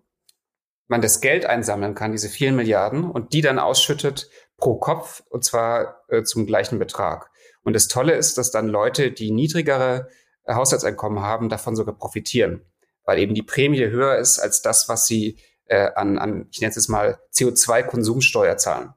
man 0.89 1.03
das 1.03 1.21
Geld 1.21 1.45
einsammeln 1.45 1.95
kann, 1.95 2.13
diese 2.13 2.31
vielen 2.31 2.57
Milliarden, 2.57 3.05
und 3.11 3.35
die 3.35 3.43
dann 3.43 3.59
ausschüttet 3.59 4.31
pro 4.57 4.77
Kopf, 4.77 5.23
und 5.29 5.45
zwar 5.45 6.03
äh, 6.09 6.23
zum 6.23 6.47
gleichen 6.47 6.79
Betrag. 6.79 7.31
Und 7.63 7.75
das 7.75 7.89
Tolle 7.89 8.15
ist, 8.15 8.39
dass 8.39 8.51
dann 8.51 8.69
Leute, 8.69 9.13
die 9.13 9.33
niedrigere 9.33 10.09
Haushaltseinkommen 10.49 11.21
haben, 11.21 11.49
davon 11.49 11.77
sogar 11.77 11.95
profitieren, 11.95 12.63
weil 13.05 13.19
eben 13.19 13.35
die 13.35 13.43
Prämie 13.43 13.87
höher 13.87 14.17
ist 14.17 14.39
als 14.39 14.63
das, 14.63 14.89
was 14.89 15.07
sie 15.07 15.39
äh, 15.67 15.91
an, 15.95 16.19
an, 16.19 16.49
ich 16.51 16.61
nenne 16.61 16.71
es 16.71 16.77
jetzt 16.77 16.89
mal, 16.89 17.19
CO2-Konsumsteuer 17.35 18.57
zahlen. 18.57 18.95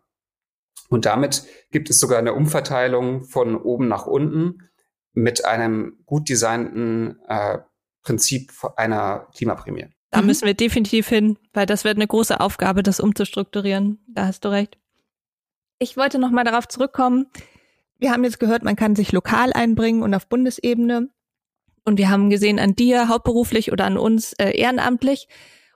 Und 0.90 1.06
damit 1.06 1.44
gibt 1.72 1.90
es 1.90 2.00
sogar 2.00 2.20
eine 2.20 2.34
Umverteilung 2.34 3.24
von 3.24 3.56
oben 3.56 3.88
nach 3.88 4.06
unten 4.08 4.70
mit 5.14 5.46
einem 5.46 6.00
gut 6.06 6.30
designten 6.30 7.20
äh, 7.28 7.60
Prinzip 8.02 8.52
einer 8.76 9.28
Klimaprämie. 9.36 9.88
Da 10.12 10.22
müssen 10.24 10.46
wir 10.46 10.56
definitiv 10.56 11.08
hin, 11.08 11.38
weil 11.54 11.68
das 11.68 11.84
wird 11.84 11.98
eine 11.98 12.08
große 12.08 12.40
Aufgabe, 12.40 12.82
das 12.82 13.00
umzustrukturieren. 13.00 14.04
Da 14.08 14.26
hast 14.26 14.44
du 14.44 14.50
recht. 14.50 14.80
Ich 15.78 15.98
wollte 15.98 16.18
noch 16.18 16.32
mal 16.32 16.44
darauf 16.44 16.68
zurückkommen. 16.68 17.28
Wir 18.00 18.12
haben 18.12 18.24
jetzt 18.24 18.40
gehört, 18.40 18.64
man 18.64 18.76
kann 18.76 18.96
sich 18.96 19.12
lokal 19.12 19.54
einbringen 19.54 20.02
und 20.02 20.14
auf 20.16 20.28
Bundesebene. 20.28 21.10
Und 21.90 21.98
wir 21.98 22.12
haben 22.12 22.30
gesehen 22.30 22.60
an 22.60 22.76
dir 22.76 23.08
hauptberuflich 23.08 23.72
oder 23.72 23.86
an 23.86 23.98
uns 23.98 24.34
äh, 24.34 24.52
ehrenamtlich. 24.56 25.28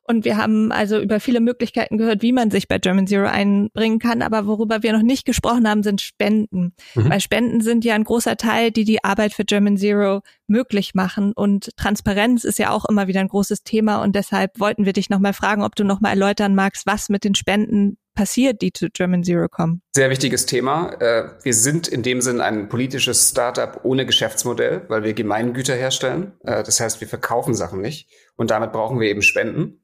Und 0.04 0.26
wir 0.26 0.38
haben 0.38 0.72
also 0.72 1.00
über 1.00 1.20
viele 1.20 1.40
Möglichkeiten 1.40 1.98
gehört, 1.98 2.22
wie 2.22 2.34
man 2.34 2.52
sich 2.52 2.68
bei 2.68 2.78
German 2.78 3.08
Zero 3.08 3.26
einbringen 3.26 3.98
kann. 3.98 4.22
Aber 4.22 4.46
worüber 4.46 4.84
wir 4.84 4.94
noch 4.94 5.02
nicht 5.02 5.26
gesprochen 5.26 5.68
haben, 5.68 5.82
sind 5.82 6.02
Spenden. 6.02 6.76
Mhm. 6.94 7.10
Weil 7.10 7.20
Spenden 7.20 7.62
sind 7.62 7.84
ja 7.84 7.96
ein 7.96 8.04
großer 8.04 8.38
Teil, 8.38 8.70
die 8.70 8.84
die 8.84 9.04
Arbeit 9.04 9.34
für 9.34 9.44
German 9.44 9.76
Zero 9.76 10.22
möglich 10.46 10.94
machen. 10.94 11.34
Und 11.34 11.76
Transparenz 11.78 12.44
ist 12.44 12.60
ja 12.60 12.70
auch 12.70 12.86
immer 12.86 13.08
wieder 13.08 13.22
ein 13.22 13.28
großes 13.28 13.64
Thema. 13.64 14.04
Und 14.04 14.16
deshalb 14.16 14.60
wollten 14.60 14.86
wir 14.86 14.94
dich 14.94 15.10
nochmal 15.10 15.34
fragen, 15.34 15.64
ob 15.64 15.76
du 15.76 15.84
nochmal 15.84 16.12
erläutern 16.12 16.54
magst, 16.54 16.86
was 16.86 17.10
mit 17.10 17.24
den 17.24 17.34
Spenden 17.34 17.98
passiert, 18.14 18.62
die 18.62 18.72
zu 18.72 18.90
German 18.90 19.24
Zero 19.24 19.48
kommen? 19.50 19.82
Sehr 19.94 20.10
wichtiges 20.10 20.46
Thema. 20.46 20.94
Äh, 21.02 21.30
wir 21.44 21.54
sind 21.54 21.88
in 21.88 22.04
dem 22.04 22.22
Sinn 22.22 22.42
ein 22.42 22.70
politisches 22.70 23.30
Startup 23.30 23.80
ohne 23.84 24.06
Geschäftsmodell, 24.06 24.86
weil 24.88 25.04
wir 25.04 25.14
Gemeingüter 25.14 25.76
herstellen. 25.76 26.34
Äh, 26.44 26.64
das 26.64 26.80
heißt, 26.80 27.02
wir 27.02 27.08
verkaufen 27.08 27.54
Sachen 27.54 27.82
nicht. 27.82 28.10
Und 28.36 28.52
damit 28.52 28.72
brauchen 28.72 29.00
wir 29.00 29.10
eben 29.10 29.22
Spenden 29.22 29.84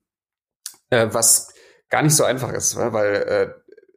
äh, 0.89 1.07
was 1.11 1.53
gar 1.89 2.01
nicht 2.03 2.15
so 2.15 2.23
einfach 2.23 2.53
ist, 2.53 2.75
weil 2.75 3.55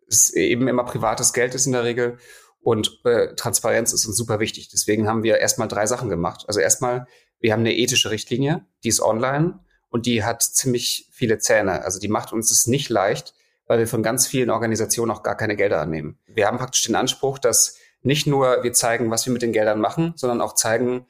es 0.09 0.33
eben 0.33 0.67
immer 0.67 0.85
privates 0.85 1.35
Geld 1.35 1.55
ist 1.55 1.67
in 1.67 1.73
der 1.73 1.85
Regel 1.85 2.17
und 2.61 3.03
Transparenz 3.37 3.93
ist 3.93 4.07
uns 4.07 4.17
super 4.17 4.41
wichtig. 4.41 4.71
Deswegen 4.71 5.07
haben 5.09 5.23
wir 5.23 5.39
erstmal 5.39 5.69
drei 5.69 5.85
Sachen 5.87 6.09
gemacht. 6.09 6.45
Also 6.49 6.61
erstmal, 6.61 7.07
wir 7.39 7.53
haben 7.53 7.61
eine 7.61 7.77
ethische 7.77 8.11
Richtlinie, 8.11 8.65
die 8.83 8.89
ist 8.89 9.03
online 9.03 9.61
und 9.91 10.07
die 10.07 10.25
hat 10.25 10.43
ziemlich 10.43 11.11
viele 11.13 11.39
Zähne. 11.39 11.83
Also 11.83 12.01
die 12.01 12.09
macht 12.09 12.33
uns 12.33 12.51
es 12.51 12.67
nicht 12.67 12.89
leicht, 12.89 13.35
weil 13.73 13.79
wir 13.79 13.89
von 13.89 14.03
ganz 14.03 14.27
vielen 14.27 14.51
Organisationen 14.51 15.11
auch 15.11 15.23
gar 15.23 15.35
keine 15.35 15.57
Gelder 15.57 15.81
annehmen. 15.81 16.19
Wir 16.27 16.47
haben 16.47 16.59
praktisch 16.59 16.83
den 16.83 16.95
Anspruch, 16.95 17.39
dass 17.39 17.79
nicht 18.03 18.27
nur 18.27 18.63
wir 18.63 18.75
zeigen, 18.75 19.11
was 19.11 19.25
wir 19.25 19.33
mit 19.33 19.41
den 19.41 19.55
Geldern 19.55 19.81
machen, 19.81 20.13
sondern 20.15 20.43
auch 20.43 20.53
zeigen, 20.53 21.07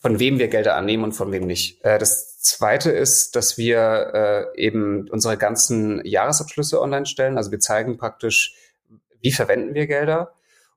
von 0.00 0.20
wem 0.20 0.38
wir 0.38 0.46
Gelder 0.46 0.76
annehmen 0.76 1.02
und 1.02 1.14
von 1.14 1.32
wem 1.32 1.48
nicht. 1.48 1.84
Äh, 1.84 1.98
das 1.98 2.38
zweite 2.38 2.92
ist, 2.92 3.34
dass 3.34 3.58
wir 3.58 4.52
äh, 4.54 4.56
eben 4.56 5.10
unsere 5.10 5.36
ganzen 5.36 6.00
Jahresabschlüsse 6.06 6.80
online 6.80 7.06
stellen. 7.06 7.38
Also 7.38 7.50
wir 7.50 7.58
zeigen 7.58 7.96
praktisch, 7.96 8.54
wie 9.20 9.32
verwenden 9.32 9.74
wir 9.74 9.88
Gelder. 9.88 10.32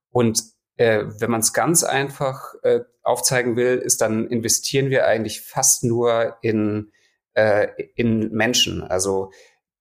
Und 0.10 0.42
äh, 0.78 1.04
wenn 1.20 1.30
man 1.30 1.42
es 1.42 1.54
ganz 1.54 1.84
einfach 1.84 2.56
aufzeigen 3.04 3.56
will, 3.56 3.78
ist 3.78 4.02
dann 4.02 4.26
investieren 4.26 4.90
wir 4.90 5.06
eigentlich 5.06 5.42
fast 5.42 5.84
nur 5.84 6.38
in, 6.42 6.92
in 7.96 8.32
Menschen. 8.32 8.82
Also 8.82 9.32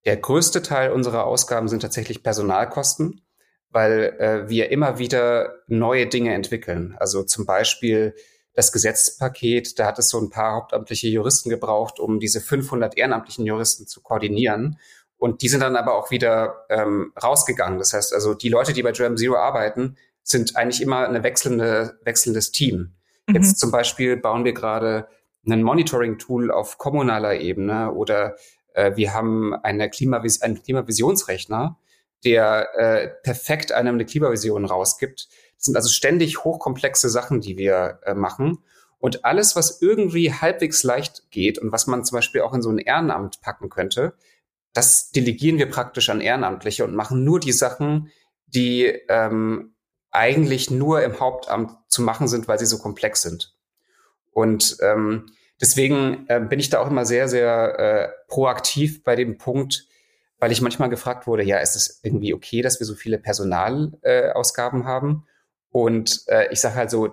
der 0.08 0.16
größte 0.16 0.62
Teil 0.62 0.92
unserer 0.92 1.26
Ausgaben 1.26 1.68
sind 1.68 1.80
tatsächlich 1.80 2.22
Personalkosten, 2.22 3.20
weil 3.68 4.16
äh, 4.18 4.48
wir 4.48 4.70
immer 4.70 4.98
wieder 4.98 5.56
neue 5.66 6.06
Dinge 6.06 6.32
entwickeln. 6.32 6.96
Also 6.98 7.24
zum 7.24 7.44
Beispiel 7.44 8.14
das 8.54 8.72
Gesetzpaket, 8.72 9.78
da 9.78 9.84
hat 9.84 9.98
es 9.98 10.08
so 10.08 10.18
ein 10.18 10.30
paar 10.30 10.54
hauptamtliche 10.54 11.08
Juristen 11.08 11.50
gebraucht, 11.50 12.00
um 12.00 12.20
diese 12.20 12.40
500 12.40 12.96
ehrenamtlichen 12.96 13.44
Juristen 13.44 13.86
zu 13.86 14.00
koordinieren. 14.00 14.78
Und 15.18 15.42
die 15.42 15.50
sind 15.50 15.60
dann 15.60 15.76
aber 15.76 15.94
auch 15.94 16.10
wieder 16.10 16.64
ähm, 16.70 17.12
rausgegangen. 17.22 17.78
Das 17.78 17.92
heißt 17.92 18.14
also, 18.14 18.32
die 18.32 18.48
Leute, 18.48 18.72
die 18.72 18.82
bei 18.82 18.92
Germ 18.92 19.18
Zero 19.18 19.36
arbeiten, 19.36 19.98
sind 20.22 20.56
eigentlich 20.56 20.80
immer 20.80 21.06
eine 21.06 21.22
wechselnde, 21.22 21.98
wechselndes 22.02 22.50
Team. 22.50 22.94
Mhm. 23.26 23.34
Jetzt 23.34 23.58
zum 23.58 23.70
Beispiel 23.70 24.16
bauen 24.16 24.46
wir 24.46 24.54
gerade 24.54 25.06
ein 25.46 25.62
Monitoring-Tool 25.62 26.50
auf 26.50 26.78
kommunaler 26.78 27.34
Ebene 27.34 27.92
oder 27.92 28.36
äh, 28.78 28.96
wir 28.96 29.12
haben 29.12 29.54
eine 29.54 29.90
Klimavis 29.90 30.40
einen 30.40 30.62
Klimavisionsrechner, 30.62 31.78
der 32.24 32.68
äh, 32.76 33.08
perfekt 33.22 33.72
einem 33.72 33.96
eine 33.96 34.04
Klimavision 34.04 34.64
rausgibt. 34.64 35.28
Das 35.56 35.64
sind 35.64 35.76
also 35.76 35.88
ständig 35.88 36.44
hochkomplexe 36.44 37.08
Sachen, 37.08 37.40
die 37.40 37.58
wir 37.58 37.98
äh, 38.04 38.14
machen. 38.14 38.58
Und 39.00 39.24
alles, 39.24 39.56
was 39.56 39.82
irgendwie 39.82 40.32
halbwegs 40.32 40.82
leicht 40.84 41.30
geht 41.30 41.58
und 41.58 41.72
was 41.72 41.86
man 41.86 42.04
zum 42.04 42.16
Beispiel 42.16 42.40
auch 42.40 42.54
in 42.54 42.62
so 42.62 42.70
ein 42.70 42.78
Ehrenamt 42.78 43.40
packen 43.40 43.68
könnte, 43.68 44.14
das 44.72 45.10
delegieren 45.10 45.58
wir 45.58 45.68
praktisch 45.68 46.08
an 46.10 46.20
Ehrenamtliche 46.20 46.84
und 46.84 46.94
machen 46.94 47.24
nur 47.24 47.40
die 47.40 47.52
Sachen, 47.52 48.10
die 48.46 48.84
ähm, 49.08 49.74
eigentlich 50.10 50.70
nur 50.70 51.02
im 51.02 51.18
Hauptamt 51.18 51.72
zu 51.88 52.02
machen 52.02 52.28
sind, 52.28 52.48
weil 52.48 52.58
sie 52.58 52.66
so 52.66 52.78
komplex 52.78 53.22
sind. 53.22 53.56
Und 54.32 54.76
ähm, 54.82 55.26
deswegen 55.60 56.26
äh, 56.28 56.40
bin 56.40 56.60
ich 56.60 56.70
da 56.70 56.80
auch 56.80 56.90
immer 56.90 57.04
sehr, 57.04 57.28
sehr 57.28 57.78
äh, 57.78 58.08
proaktiv 58.28 59.02
bei 59.02 59.16
dem 59.16 59.38
Punkt, 59.38 59.86
weil 60.38 60.52
ich 60.52 60.60
manchmal 60.60 60.88
gefragt 60.88 61.26
wurde, 61.26 61.42
ja, 61.42 61.58
ist 61.58 61.76
es 61.76 62.00
irgendwie 62.02 62.34
okay, 62.34 62.62
dass 62.62 62.80
wir 62.80 62.86
so 62.86 62.94
viele 62.94 63.18
Personalausgaben 63.18 64.82
äh, 64.82 64.84
haben? 64.84 65.26
Und 65.70 66.22
äh, 66.28 66.52
ich 66.52 66.60
sage 66.60 66.76
halt 66.76 66.90
so, 66.90 67.10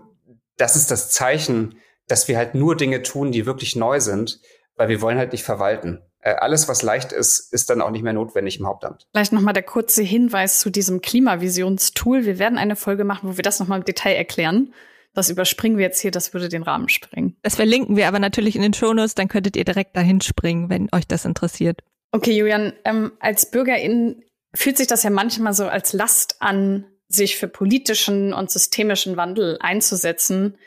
das 0.57 0.75
ist 0.75 0.91
das 0.91 1.09
Zeichen, 1.09 1.75
dass 2.07 2.27
wir 2.27 2.37
halt 2.37 2.55
nur 2.55 2.75
Dinge 2.77 3.01
tun, 3.01 3.31
die 3.31 3.45
wirklich 3.45 3.75
neu 3.75 3.99
sind, 3.99 4.39
weil 4.75 4.89
wir 4.89 5.01
wollen 5.01 5.17
halt 5.17 5.31
nicht 5.31 5.43
verwalten. 5.43 6.01
Äh, 6.19 6.35
alles, 6.35 6.67
was 6.67 6.81
leicht 6.81 7.11
ist, 7.11 7.53
ist 7.53 7.69
dann 7.69 7.81
auch 7.81 7.91
nicht 7.91 8.03
mehr 8.03 8.13
notwendig 8.13 8.59
im 8.59 8.67
Hauptamt. 8.67 9.07
Vielleicht 9.11 9.33
nochmal 9.33 9.53
der 9.53 9.63
kurze 9.63 10.03
Hinweis 10.03 10.59
zu 10.59 10.69
diesem 10.69 11.01
Klimavisionstool. 11.01 12.25
Wir 12.25 12.39
werden 12.39 12.57
eine 12.57 12.75
Folge 12.75 13.03
machen, 13.03 13.29
wo 13.29 13.37
wir 13.37 13.43
das 13.43 13.59
nochmal 13.59 13.79
im 13.79 13.85
Detail 13.85 14.15
erklären. 14.15 14.73
Das 15.15 15.29
überspringen 15.29 15.77
wir 15.77 15.85
jetzt 15.85 15.99
hier, 16.01 16.11
das 16.11 16.33
würde 16.33 16.49
den 16.49 16.61
Rahmen 16.61 16.89
sprengen. 16.89 17.37
Das 17.41 17.55
verlinken 17.55 17.95
wir 17.95 18.07
aber 18.07 18.19
natürlich 18.19 18.55
in 18.55 18.61
den 18.61 18.73
Shownotes, 18.73 19.15
dann 19.15 19.29
könntet 19.29 19.55
ihr 19.55 19.63
direkt 19.63 19.95
dahin 19.95 20.21
springen, 20.21 20.69
wenn 20.69 20.89
euch 20.91 21.07
das 21.07 21.25
interessiert. 21.25 21.81
Okay, 22.11 22.37
Julian, 22.37 22.73
ähm, 22.83 23.13
als 23.19 23.49
Bürgerin 23.49 24.23
fühlt 24.53 24.77
sich 24.77 24.87
das 24.87 25.03
ja 25.03 25.09
manchmal 25.09 25.53
so 25.53 25.67
als 25.67 25.93
Last 25.93 26.41
an, 26.41 26.85
sich 27.07 27.37
für 27.37 27.47
politischen 27.47 28.33
und 28.33 28.51
systemischen 28.51 29.15
Wandel 29.15 29.57
einzusetzen. 29.61 30.57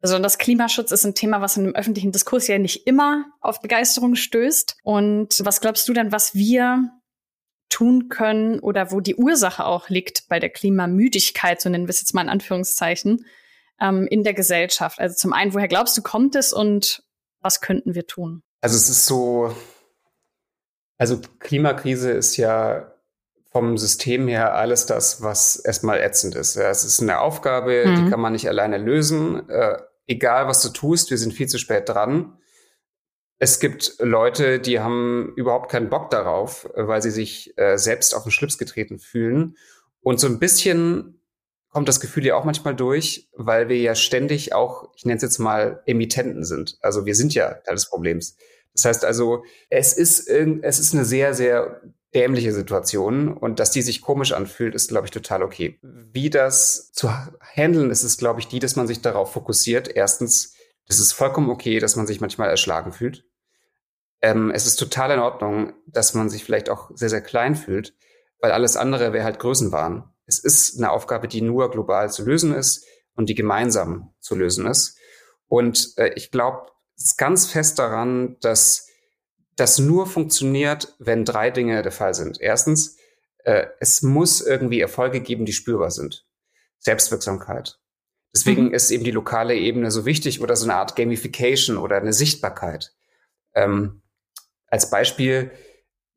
Besonders 0.00 0.38
Klimaschutz 0.38 0.92
ist 0.92 1.04
ein 1.04 1.14
Thema, 1.14 1.40
was 1.40 1.56
in 1.56 1.64
dem 1.64 1.74
öffentlichen 1.74 2.12
Diskurs 2.12 2.46
ja 2.46 2.58
nicht 2.58 2.86
immer 2.86 3.26
auf 3.40 3.60
Begeisterung 3.60 4.14
stößt. 4.14 4.76
Und 4.84 5.40
was 5.44 5.60
glaubst 5.60 5.88
du 5.88 5.92
denn, 5.92 6.12
was 6.12 6.34
wir 6.34 6.90
tun 7.68 8.08
können 8.08 8.60
oder 8.60 8.92
wo 8.92 9.00
die 9.00 9.16
Ursache 9.16 9.64
auch 9.64 9.88
liegt 9.88 10.28
bei 10.28 10.38
der 10.38 10.50
Klimamüdigkeit, 10.50 11.60
so 11.60 11.68
nennen 11.68 11.86
wir 11.86 11.90
es 11.90 12.00
jetzt 12.00 12.14
mal 12.14 12.22
in 12.22 12.28
Anführungszeichen, 12.28 13.24
ähm, 13.80 14.06
in 14.06 14.24
der 14.24 14.34
Gesellschaft? 14.34 14.98
Also 14.98 15.14
zum 15.14 15.32
einen, 15.32 15.54
woher 15.54 15.68
glaubst 15.68 15.96
du, 15.96 16.02
kommt 16.02 16.34
es 16.34 16.52
und 16.52 17.02
was 17.40 17.60
könnten 17.60 17.94
wir 17.94 18.06
tun? 18.06 18.42
Also 18.60 18.76
es 18.76 18.88
ist 18.88 19.06
so, 19.06 19.54
also 20.96 21.20
Klimakrise 21.38 22.10
ist 22.10 22.36
ja 22.36 22.92
vom 23.50 23.78
System 23.78 24.28
her 24.28 24.54
alles 24.54 24.86
das, 24.86 25.22
was 25.22 25.56
erstmal 25.56 26.00
ätzend 26.00 26.34
ist. 26.34 26.56
Ja, 26.56 26.68
es 26.68 26.84
ist 26.84 27.00
eine 27.00 27.20
Aufgabe, 27.20 27.84
mhm. 27.86 28.04
die 28.04 28.10
kann 28.10 28.20
man 28.20 28.32
nicht 28.32 28.48
alleine 28.48 28.78
lösen. 28.78 29.48
Äh, 29.48 29.78
egal, 30.06 30.48
was 30.48 30.62
du 30.62 30.68
tust, 30.70 31.10
wir 31.10 31.18
sind 31.18 31.32
viel 31.32 31.48
zu 31.48 31.58
spät 31.58 31.88
dran. 31.88 32.38
Es 33.38 33.60
gibt 33.60 33.96
Leute, 34.00 34.58
die 34.58 34.80
haben 34.80 35.32
überhaupt 35.36 35.70
keinen 35.70 35.88
Bock 35.88 36.10
darauf, 36.10 36.68
weil 36.74 37.00
sie 37.00 37.12
sich 37.12 37.56
äh, 37.56 37.78
selbst 37.78 38.14
auf 38.14 38.24
den 38.24 38.32
Schlips 38.32 38.58
getreten 38.58 38.98
fühlen. 38.98 39.56
Und 40.00 40.18
so 40.18 40.26
ein 40.26 40.40
bisschen 40.40 41.17
kommt 41.70 41.88
das 41.88 42.00
Gefühl 42.00 42.24
ja 42.24 42.34
auch 42.36 42.44
manchmal 42.44 42.74
durch, 42.74 43.28
weil 43.34 43.68
wir 43.68 43.76
ja 43.76 43.94
ständig 43.94 44.54
auch, 44.54 44.90
ich 44.96 45.04
nenne 45.04 45.16
es 45.16 45.22
jetzt 45.22 45.38
mal, 45.38 45.82
Emittenten 45.86 46.44
sind. 46.44 46.78
Also 46.80 47.06
wir 47.06 47.14
sind 47.14 47.34
ja 47.34 47.54
Teil 47.54 47.74
des 47.74 47.88
Problems. 47.88 48.36
Das 48.72 48.84
heißt 48.84 49.04
also, 49.04 49.44
es 49.70 49.92
ist, 49.92 50.28
es 50.28 50.78
ist 50.78 50.94
eine 50.94 51.04
sehr, 51.04 51.34
sehr 51.34 51.80
dämliche 52.14 52.52
Situation 52.52 53.28
und 53.36 53.60
dass 53.60 53.70
die 53.70 53.82
sich 53.82 54.00
komisch 54.00 54.32
anfühlt, 54.32 54.74
ist, 54.74 54.88
glaube 54.88 55.06
ich, 55.06 55.10
total 55.10 55.42
okay. 55.42 55.78
Wie 55.82 56.30
das 56.30 56.90
zu 56.92 57.10
handeln 57.40 57.90
ist, 57.90 58.02
ist, 58.02 58.18
glaube 58.18 58.40
ich, 58.40 58.48
die, 58.48 58.60
dass 58.60 58.76
man 58.76 58.86
sich 58.86 59.02
darauf 59.02 59.32
fokussiert. 59.32 59.88
Erstens, 59.88 60.54
das 60.86 61.00
ist 61.00 61.12
vollkommen 61.12 61.50
okay, 61.50 61.80
dass 61.80 61.96
man 61.96 62.06
sich 62.06 62.20
manchmal 62.20 62.48
erschlagen 62.48 62.92
fühlt. 62.92 63.24
Ähm, 64.22 64.50
es 64.50 64.66
ist 64.66 64.76
total 64.76 65.12
in 65.12 65.20
Ordnung, 65.20 65.74
dass 65.86 66.14
man 66.14 66.30
sich 66.30 66.44
vielleicht 66.44 66.70
auch 66.70 66.90
sehr, 66.94 67.10
sehr 67.10 67.20
klein 67.20 67.54
fühlt, 67.54 67.94
weil 68.40 68.52
alles 68.52 68.76
andere 68.76 69.12
wäre 69.12 69.24
halt 69.24 69.38
Größenwahn. 69.38 70.10
Es 70.28 70.38
ist 70.38 70.78
eine 70.78 70.92
Aufgabe, 70.92 71.26
die 71.26 71.40
nur 71.40 71.70
global 71.70 72.12
zu 72.12 72.24
lösen 72.24 72.54
ist 72.54 72.84
und 73.14 73.28
die 73.28 73.34
gemeinsam 73.34 74.14
zu 74.20 74.36
lösen 74.36 74.66
ist. 74.66 74.96
Und 75.46 75.94
äh, 75.96 76.12
ich 76.14 76.30
glaube, 76.30 76.70
ganz 77.16 77.46
fest 77.46 77.78
daran, 77.78 78.36
dass 78.40 78.86
das 79.56 79.78
nur 79.78 80.06
funktioniert, 80.06 80.94
wenn 80.98 81.24
drei 81.24 81.50
Dinge 81.50 81.82
der 81.82 81.92
Fall 81.92 82.14
sind. 82.14 82.40
Erstens, 82.40 82.96
äh, 83.38 83.66
es 83.80 84.02
muss 84.02 84.40
irgendwie 84.40 84.80
Erfolge 84.80 85.20
geben, 85.20 85.46
die 85.46 85.52
spürbar 85.52 85.90
sind. 85.90 86.26
Selbstwirksamkeit. 86.78 87.80
Deswegen 88.34 88.66
mhm. 88.66 88.74
ist 88.74 88.90
eben 88.90 89.04
die 89.04 89.10
lokale 89.10 89.56
Ebene 89.56 89.90
so 89.90 90.04
wichtig 90.04 90.40
oder 90.42 90.54
so 90.54 90.64
eine 90.64 90.74
Art 90.74 90.94
Gamification 90.94 91.78
oder 91.78 91.96
eine 91.96 92.12
Sichtbarkeit. 92.12 92.94
Ähm, 93.54 94.02
als 94.66 94.90
Beispiel, 94.90 95.50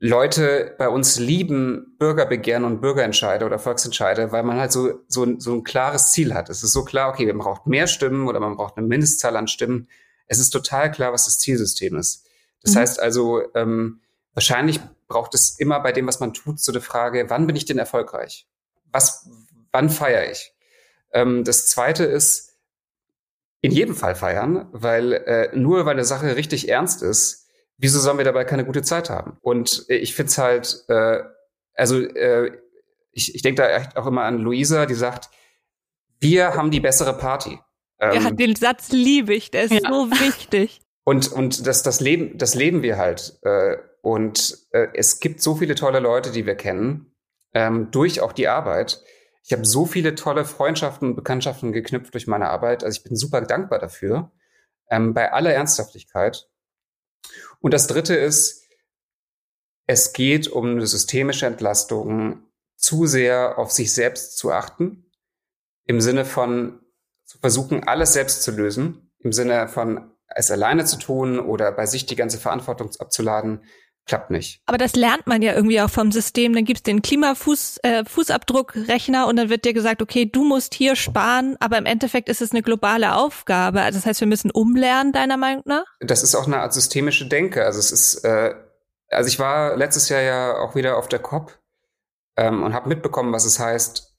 Leute 0.04 0.76
bei 0.78 0.90
uns 0.90 1.20
lieben 1.20 1.96
Bürgerbegehren 1.98 2.66
und 2.66 2.82
Bürgerentscheide 2.82 3.46
oder 3.46 3.60
Volksentscheide, 3.60 4.32
weil 4.32 4.44
man 4.44 4.60
halt 4.60 4.72
so, 4.72 5.00
so, 5.08 5.40
so 5.40 5.54
ein 5.54 5.64
klares 5.64 6.12
Ziel 6.12 6.34
hat. 6.34 6.50
Es 6.50 6.64
ist 6.64 6.74
so 6.74 6.84
klar, 6.84 7.10
okay, 7.10 7.28
man 7.28 7.38
braucht 7.38 7.68
mehr 7.68 7.88
Stimmen 7.88 8.28
oder 8.28 8.40
man 8.40 8.58
braucht 8.58 8.78
eine 8.78 8.88
Mindestzahl 8.88 9.38
an 9.38 9.48
Stimmen 9.48 9.88
es 10.32 10.40
ist 10.40 10.52
total 10.52 10.90
klar, 10.92 11.12
was 11.12 11.26
das 11.26 11.40
Zielsystem 11.40 11.98
ist. 11.98 12.26
Das 12.64 12.74
mhm. 12.74 12.80
heißt 12.80 13.02
also, 13.02 13.42
ähm, 13.54 14.00
wahrscheinlich 14.34 14.80
braucht 15.10 15.36
es 15.36 15.60
immer 15.60 15.82
bei 15.82 15.92
dem, 15.92 16.08
was 16.08 16.22
man 16.22 16.34
tut, 16.34 16.58
so 16.58 16.72
eine 16.72 16.80
Frage, 16.80 17.30
wann 17.30 17.48
bin 17.48 17.58
ich 17.58 17.66
denn 17.66 17.78
erfolgreich? 17.78 18.48
Was, 18.94 19.30
wann 19.74 19.90
feiere 19.90 20.32
ich? 20.32 20.54
Ähm, 21.12 21.44
das 21.44 21.68
zweite 21.68 22.06
ist, 22.06 22.56
in 23.60 23.72
jedem 23.72 23.94
Fall 23.94 24.16
feiern, 24.16 24.70
weil 24.72 25.12
äh, 25.12 25.50
nur 25.54 25.86
weil 25.86 25.96
eine 25.96 26.06
Sache 26.06 26.38
richtig 26.38 26.70
ernst 26.70 27.04
ist, 27.04 27.41
wieso 27.82 28.00
sollen 28.00 28.18
wir 28.18 28.26
dabei 28.26 28.46
keine 28.46 28.66
gute 28.66 28.84
Zeit 28.84 29.10
haben? 29.10 29.38
Und 29.42 29.86
äh, 29.90 29.96
ich 29.96 30.16
finde 30.16 30.30
es 30.30 30.38
halt, 30.38 30.86
äh, 30.88 31.20
also 31.74 32.00
äh, 32.00 32.52
ich, 33.12 33.36
ich 33.36 33.42
denke 33.42 33.62
da 33.62 33.70
echt 33.70 33.98
auch 33.98 34.06
immer 34.06 34.24
an 34.24 34.38
Luisa, 34.38 34.86
die 34.86 34.94
sagt, 34.94 35.30
wir 36.20 36.54
haben 36.54 36.72
die 36.72 36.80
bessere 36.80 37.18
Party. 37.18 37.60
Ähm, 38.00 38.24
ja, 38.24 38.32
den 38.32 38.56
Satz 38.56 38.92
liebe 38.92 39.34
ich, 39.34 39.52
der 39.52 39.64
ist 39.64 39.74
ja. 39.74 39.90
so 39.90 40.10
wichtig. 40.12 40.80
Und, 41.04 41.32
und 41.32 41.66
das, 41.66 41.82
das, 41.82 42.00
leben, 42.00 42.38
das 42.38 42.54
leben 42.54 42.84
wir 42.84 43.00
halt. 43.00 43.40
Äh, 43.42 43.78
und 44.04 44.56
äh, 44.70 44.88
es 44.94 45.20
gibt 45.20 45.42
so 45.42 45.56
viele 45.56 45.74
tolle 45.74 46.00
Leute, 46.00 46.30
die 46.32 46.46
wir 46.46 46.54
kennen, 46.54 47.16
ähm, 47.56 47.90
durch 47.90 48.22
auch 48.22 48.34
die 48.34 48.48
Arbeit. 48.48 49.04
Ich 49.44 49.52
habe 49.52 49.66
so 49.66 49.88
viele 49.88 50.14
tolle 50.14 50.46
Freundschaften 50.46 51.10
und 51.10 51.16
Bekanntschaften 51.16 51.72
geknüpft 51.72 52.14
durch 52.14 52.28
meine 52.28 52.52
Arbeit. 52.52 52.84
Also 52.84 53.00
ich 53.00 53.04
bin 53.04 53.16
super 53.16 53.42
dankbar 53.42 53.80
dafür, 53.80 54.32
ähm, 54.92 55.16
bei 55.16 55.34
aller 55.34 55.52
Ernsthaftigkeit. 55.52 56.48
Und 57.62 57.74
das 57.74 57.88
Dritte 57.88 58.16
ist, 58.16 58.68
es 59.88 60.14
geht 60.14 60.48
um 60.48 60.72
eine 60.72 60.88
systemische 60.88 61.46
Entlastung, 61.46 62.44
zu 62.76 63.06
sehr 63.06 63.60
auf 63.60 63.72
sich 63.72 63.94
selbst 63.94 64.38
zu 64.38 64.52
achten, 64.52 65.12
im 65.86 66.02
Sinne 66.02 66.26
von, 66.26 66.82
zu 67.26 67.38
versuchen, 67.38 67.84
alles 67.84 68.14
selbst 68.14 68.44
zu 68.44 68.52
lösen, 68.52 69.12
im 69.20 69.32
Sinne 69.32 69.68
von 69.68 70.12
es 70.36 70.50
alleine 70.50 70.86
zu 70.86 70.98
tun 70.98 71.40
oder 71.40 71.72
bei 71.72 71.86
sich 71.86 72.06
die 72.06 72.16
ganze 72.16 72.40
Verantwortung 72.40 72.90
abzuladen, 73.00 73.66
klappt 74.06 74.30
nicht. 74.32 74.62
Aber 74.66 74.78
das 74.78 74.96
lernt 74.96 75.28
man 75.28 75.42
ja 75.42 75.54
irgendwie 75.54 75.82
auch 75.82 75.90
vom 75.90 76.10
System. 76.12 76.54
Dann 76.54 76.66
gibt's 76.66 76.84
den 76.84 77.02
Klimafußabdruckrechner 77.02 79.24
äh, 79.24 79.28
und 79.28 79.38
dann 79.38 79.50
wird 79.50 79.66
dir 79.66 79.74
gesagt, 79.74 80.02
okay, 80.02 80.26
du 80.26 80.44
musst 80.44 80.74
hier 80.74 80.96
sparen, 80.96 81.58
aber 81.60 81.78
im 81.78 81.86
Endeffekt 81.86 82.30
ist 82.30 82.42
es 82.42 82.52
eine 82.52 82.62
globale 82.62 83.16
Aufgabe. 83.16 83.82
Also 83.82 84.00
das 84.00 84.06
heißt, 84.06 84.22
wir 84.22 84.28
müssen 84.28 84.52
umlernen, 84.52 85.14
deiner 85.14 85.38
Meinung 85.38 85.64
nach? 85.66 85.86
Das 86.00 86.24
ist 86.24 86.36
auch 86.36 86.48
eine 86.48 86.60
Art 86.60 86.74
systemische 86.74 87.28
Denke. 87.28 87.66
Also 87.66 87.80
es 87.80 87.92
ist, 87.92 88.26
äh, 88.26 88.56
also 89.10 89.28
ich 89.28 89.40
war 89.40 89.78
letztes 89.78 90.10
Jahr 90.10 90.22
ja 90.22 90.58
auch 90.58 90.76
wieder 90.76 90.98
auf 90.98 91.08
der 91.08 91.20
COP 91.20 91.58
ähm, 92.38 92.64
und 92.64 92.74
habe 92.74 92.90
mitbekommen, 92.90 93.32
was 93.34 93.46
es 93.46 93.60
heißt, 93.60 94.16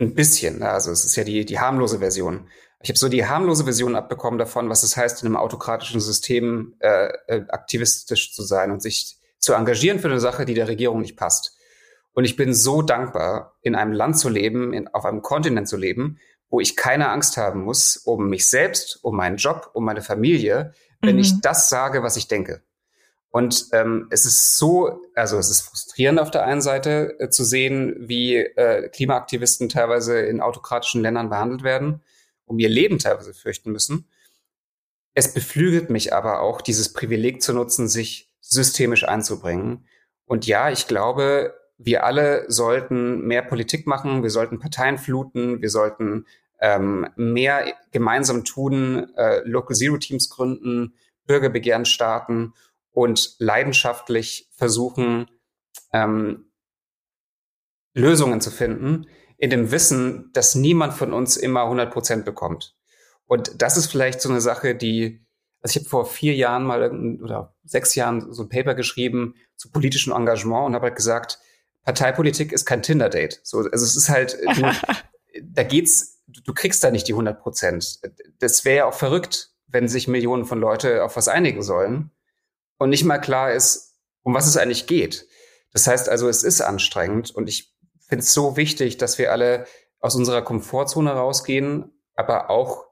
ein 0.00 0.14
bisschen. 0.14 0.62
Also 0.62 0.90
es 0.90 1.04
ist 1.04 1.16
ja 1.16 1.24
die, 1.24 1.44
die 1.44 1.60
harmlose 1.60 1.98
Version. 1.98 2.48
Ich 2.82 2.88
habe 2.88 2.98
so 2.98 3.08
die 3.08 3.26
harmlose 3.26 3.64
Version 3.64 3.94
abbekommen 3.94 4.38
davon, 4.38 4.70
was 4.70 4.82
es 4.82 4.96
heißt, 4.96 5.22
in 5.22 5.26
einem 5.26 5.36
autokratischen 5.36 6.00
System 6.00 6.74
äh, 6.78 7.08
äh, 7.26 7.44
aktivistisch 7.48 8.32
zu 8.32 8.42
sein 8.42 8.70
und 8.70 8.80
sich 8.80 9.18
zu 9.38 9.52
engagieren 9.52 9.98
für 9.98 10.08
eine 10.08 10.20
Sache, 10.20 10.44
die 10.46 10.54
der 10.54 10.68
Regierung 10.68 11.00
nicht 11.00 11.16
passt. 11.16 11.56
Und 12.12 12.24
ich 12.24 12.36
bin 12.36 12.54
so 12.54 12.82
dankbar, 12.82 13.56
in 13.62 13.74
einem 13.74 13.92
Land 13.92 14.18
zu 14.18 14.28
leben, 14.28 14.72
in, 14.72 14.88
auf 14.88 15.04
einem 15.04 15.22
Kontinent 15.22 15.68
zu 15.68 15.76
leben, 15.76 16.18
wo 16.48 16.60
ich 16.60 16.74
keine 16.74 17.10
Angst 17.10 17.36
haben 17.36 17.62
muss 17.62 17.96
um 17.96 18.28
mich 18.28 18.48
selbst, 18.50 18.98
um 19.02 19.16
meinen 19.16 19.36
Job, 19.36 19.70
um 19.74 19.84
meine 19.84 20.02
Familie, 20.02 20.72
wenn 21.00 21.14
mhm. 21.14 21.20
ich 21.20 21.40
das 21.40 21.68
sage, 21.68 22.02
was 22.02 22.16
ich 22.16 22.28
denke. 22.28 22.62
Und 23.30 23.66
ähm, 23.72 24.08
es 24.10 24.26
ist 24.26 24.56
so, 24.56 25.00
also 25.14 25.38
es 25.38 25.50
ist 25.50 25.60
frustrierend 25.60 26.18
auf 26.18 26.32
der 26.32 26.44
einen 26.44 26.60
Seite 26.60 27.14
äh, 27.20 27.28
zu 27.28 27.44
sehen, 27.44 27.94
wie 28.00 28.36
äh, 28.36 28.88
Klimaaktivisten 28.88 29.68
teilweise 29.68 30.18
in 30.18 30.40
autokratischen 30.40 31.02
Ländern 31.02 31.30
behandelt 31.30 31.62
werden, 31.62 32.02
um 32.50 32.58
ihr 32.58 32.68
Leben 32.68 32.98
teilweise 32.98 33.32
fürchten 33.32 33.70
müssen. 33.70 34.08
Es 35.14 35.32
beflügelt 35.32 35.88
mich 35.88 36.12
aber 36.12 36.40
auch, 36.40 36.60
dieses 36.60 36.92
Privileg 36.92 37.42
zu 37.42 37.52
nutzen, 37.52 37.88
sich 37.88 38.28
systemisch 38.40 39.04
einzubringen. 39.04 39.86
Und 40.24 40.46
ja, 40.46 40.70
ich 40.70 40.88
glaube, 40.88 41.54
wir 41.78 42.04
alle 42.04 42.44
sollten 42.50 43.26
mehr 43.26 43.42
Politik 43.42 43.86
machen, 43.86 44.22
wir 44.22 44.30
sollten 44.30 44.58
Parteien 44.58 44.98
fluten, 44.98 45.62
wir 45.62 45.70
sollten 45.70 46.26
ähm, 46.60 47.08
mehr 47.16 47.72
gemeinsam 47.92 48.44
tun, 48.44 49.14
äh, 49.16 49.40
Local 49.44 49.76
Zero 49.76 49.96
Teams 49.96 50.28
gründen, 50.28 50.94
Bürgerbegehren 51.26 51.84
starten 51.84 52.52
und 52.90 53.36
leidenschaftlich 53.38 54.48
versuchen, 54.56 55.30
ähm, 55.92 56.50
Lösungen 57.94 58.40
zu 58.40 58.50
finden, 58.50 59.06
in 59.40 59.48
dem 59.48 59.70
Wissen, 59.70 60.30
dass 60.34 60.54
niemand 60.54 60.92
von 60.92 61.14
uns 61.14 61.38
immer 61.38 61.62
100 61.62 61.90
Prozent 61.90 62.24
bekommt. 62.26 62.76
Und 63.24 63.62
das 63.62 63.78
ist 63.78 63.90
vielleicht 63.90 64.20
so 64.20 64.28
eine 64.28 64.42
Sache, 64.42 64.74
die 64.74 65.24
Also 65.62 65.72
ich 65.72 65.84
habe 65.84 65.88
vor 65.88 66.04
vier 66.04 66.34
Jahren 66.34 66.64
mal 66.64 67.18
oder 67.22 67.54
sechs 67.64 67.94
Jahren 67.94 68.32
so 68.32 68.42
ein 68.42 68.50
Paper 68.50 68.74
geschrieben 68.74 69.34
zu 69.56 69.70
politischem 69.70 70.12
Engagement 70.12 70.66
und 70.66 70.74
habe 70.74 70.88
halt 70.88 70.96
gesagt, 70.96 71.38
Parteipolitik 71.84 72.52
ist 72.52 72.66
kein 72.66 72.82
Tinder-Date. 72.82 73.40
So, 73.42 73.60
also 73.60 73.84
es 73.84 73.96
ist 73.96 74.10
halt, 74.10 74.38
du, 74.56 74.72
da 75.42 75.62
geht's, 75.62 76.22
du 76.26 76.52
kriegst 76.52 76.84
da 76.84 76.90
nicht 76.90 77.08
die 77.08 77.14
100 77.14 77.40
Prozent. 77.40 78.00
Das 78.40 78.66
wäre 78.66 78.76
ja 78.76 78.84
auch 78.84 78.94
verrückt, 78.94 79.52
wenn 79.68 79.88
sich 79.88 80.06
Millionen 80.06 80.44
von 80.44 80.60
Leute 80.60 81.02
auf 81.02 81.16
was 81.16 81.28
einigen 81.28 81.62
sollen 81.62 82.10
und 82.76 82.90
nicht 82.90 83.04
mal 83.04 83.18
klar 83.18 83.52
ist, 83.52 83.96
um 84.22 84.34
was 84.34 84.46
es 84.46 84.58
eigentlich 84.58 84.86
geht. 84.86 85.26
Das 85.72 85.86
heißt 85.86 86.10
also, 86.10 86.28
es 86.28 86.42
ist 86.42 86.60
anstrengend 86.60 87.30
und 87.30 87.48
ich 87.48 87.72
finde 88.10 88.24
es 88.24 88.34
so 88.34 88.56
wichtig, 88.56 88.98
dass 88.98 89.16
wir 89.16 89.32
alle 89.32 89.64
aus 90.00 90.14
unserer 90.14 90.42
Komfortzone 90.42 91.10
rausgehen, 91.10 91.92
aber 92.14 92.50
auch 92.50 92.84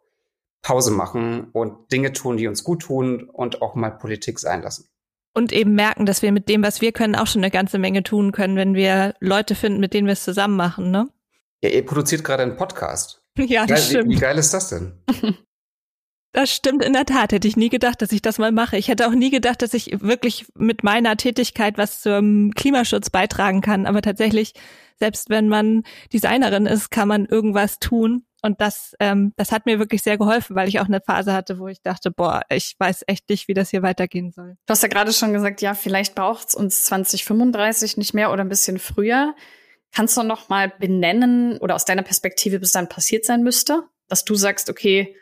Pause 0.62 0.90
machen 0.90 1.48
und 1.52 1.92
Dinge 1.92 2.12
tun, 2.12 2.36
die 2.36 2.48
uns 2.48 2.64
gut 2.64 2.82
tun 2.82 3.28
und 3.28 3.60
auch 3.60 3.74
mal 3.74 3.90
Politik 3.90 4.38
sein 4.38 4.62
lassen. 4.62 4.88
Und 5.34 5.52
eben 5.52 5.74
merken, 5.74 6.06
dass 6.06 6.22
wir 6.22 6.32
mit 6.32 6.48
dem, 6.48 6.62
was 6.62 6.80
wir 6.80 6.92
können, 6.92 7.14
auch 7.14 7.26
schon 7.26 7.42
eine 7.42 7.50
ganze 7.50 7.78
Menge 7.78 8.02
tun 8.02 8.32
können, 8.32 8.56
wenn 8.56 8.74
wir 8.74 9.14
Leute 9.20 9.54
finden, 9.54 9.80
mit 9.80 9.92
denen 9.92 10.06
wir 10.06 10.14
es 10.14 10.24
zusammen 10.24 10.56
machen, 10.56 10.90
ne? 10.90 11.08
Ja, 11.62 11.70
ihr 11.70 11.84
produziert 11.84 12.24
gerade 12.24 12.42
einen 12.44 12.56
Podcast. 12.56 13.22
Ja, 13.38 13.66
das 13.66 13.82
geil, 13.82 13.88
stimmt. 13.88 14.10
Wie, 14.10 14.16
wie 14.16 14.20
geil 14.20 14.36
ist 14.36 14.52
das 14.52 14.68
denn? 14.70 14.98
Das 16.32 16.54
stimmt 16.54 16.84
in 16.84 16.92
der 16.92 17.06
Tat. 17.06 17.32
Hätte 17.32 17.48
ich 17.48 17.56
nie 17.56 17.70
gedacht, 17.70 18.02
dass 18.02 18.12
ich 18.12 18.22
das 18.22 18.38
mal 18.38 18.52
mache. 18.52 18.76
Ich 18.76 18.88
hätte 18.88 19.06
auch 19.08 19.12
nie 19.12 19.30
gedacht, 19.30 19.62
dass 19.62 19.74
ich 19.74 20.00
wirklich 20.00 20.46
mit 20.54 20.84
meiner 20.84 21.16
Tätigkeit 21.16 21.78
was 21.78 22.00
zum 22.00 22.52
Klimaschutz 22.54 23.10
beitragen 23.10 23.60
kann. 23.60 23.86
Aber 23.86 24.02
tatsächlich, 24.02 24.52
selbst 24.98 25.30
wenn 25.30 25.48
man 25.48 25.84
Designerin 26.12 26.66
ist, 26.66 26.90
kann 26.90 27.08
man 27.08 27.24
irgendwas 27.24 27.78
tun. 27.78 28.24
Und 28.42 28.60
das, 28.60 28.94
ähm, 29.00 29.32
das 29.36 29.50
hat 29.50 29.66
mir 29.66 29.78
wirklich 29.78 30.02
sehr 30.02 30.16
geholfen, 30.16 30.54
weil 30.54 30.68
ich 30.68 30.78
auch 30.78 30.86
eine 30.86 31.00
Phase 31.00 31.32
hatte, 31.32 31.58
wo 31.58 31.66
ich 31.66 31.82
dachte, 31.82 32.10
boah, 32.10 32.42
ich 32.50 32.76
weiß 32.78 33.04
echt 33.08 33.28
nicht, 33.30 33.48
wie 33.48 33.54
das 33.54 33.70
hier 33.70 33.82
weitergehen 33.82 34.30
soll. 34.30 34.56
Du 34.66 34.70
hast 34.70 34.82
ja 34.82 34.88
gerade 34.88 35.12
schon 35.12 35.32
gesagt, 35.32 35.60
ja, 35.60 35.74
vielleicht 35.74 36.14
braucht 36.14 36.48
es 36.48 36.54
uns 36.54 36.84
2035 36.84 37.96
nicht 37.96 38.14
mehr 38.14 38.30
oder 38.32 38.44
ein 38.44 38.48
bisschen 38.48 38.78
früher. 38.78 39.34
Kannst 39.92 40.16
du 40.16 40.22
noch 40.22 40.48
mal 40.50 40.72
benennen 40.78 41.58
oder 41.58 41.74
aus 41.74 41.84
deiner 41.84 42.02
Perspektive, 42.02 42.60
bis 42.60 42.72
dann 42.72 42.88
passiert 42.88 43.24
sein 43.24 43.42
müsste, 43.42 43.84
dass 44.06 44.24
du 44.24 44.34
sagst, 44.34 44.70
okay, 44.70 45.16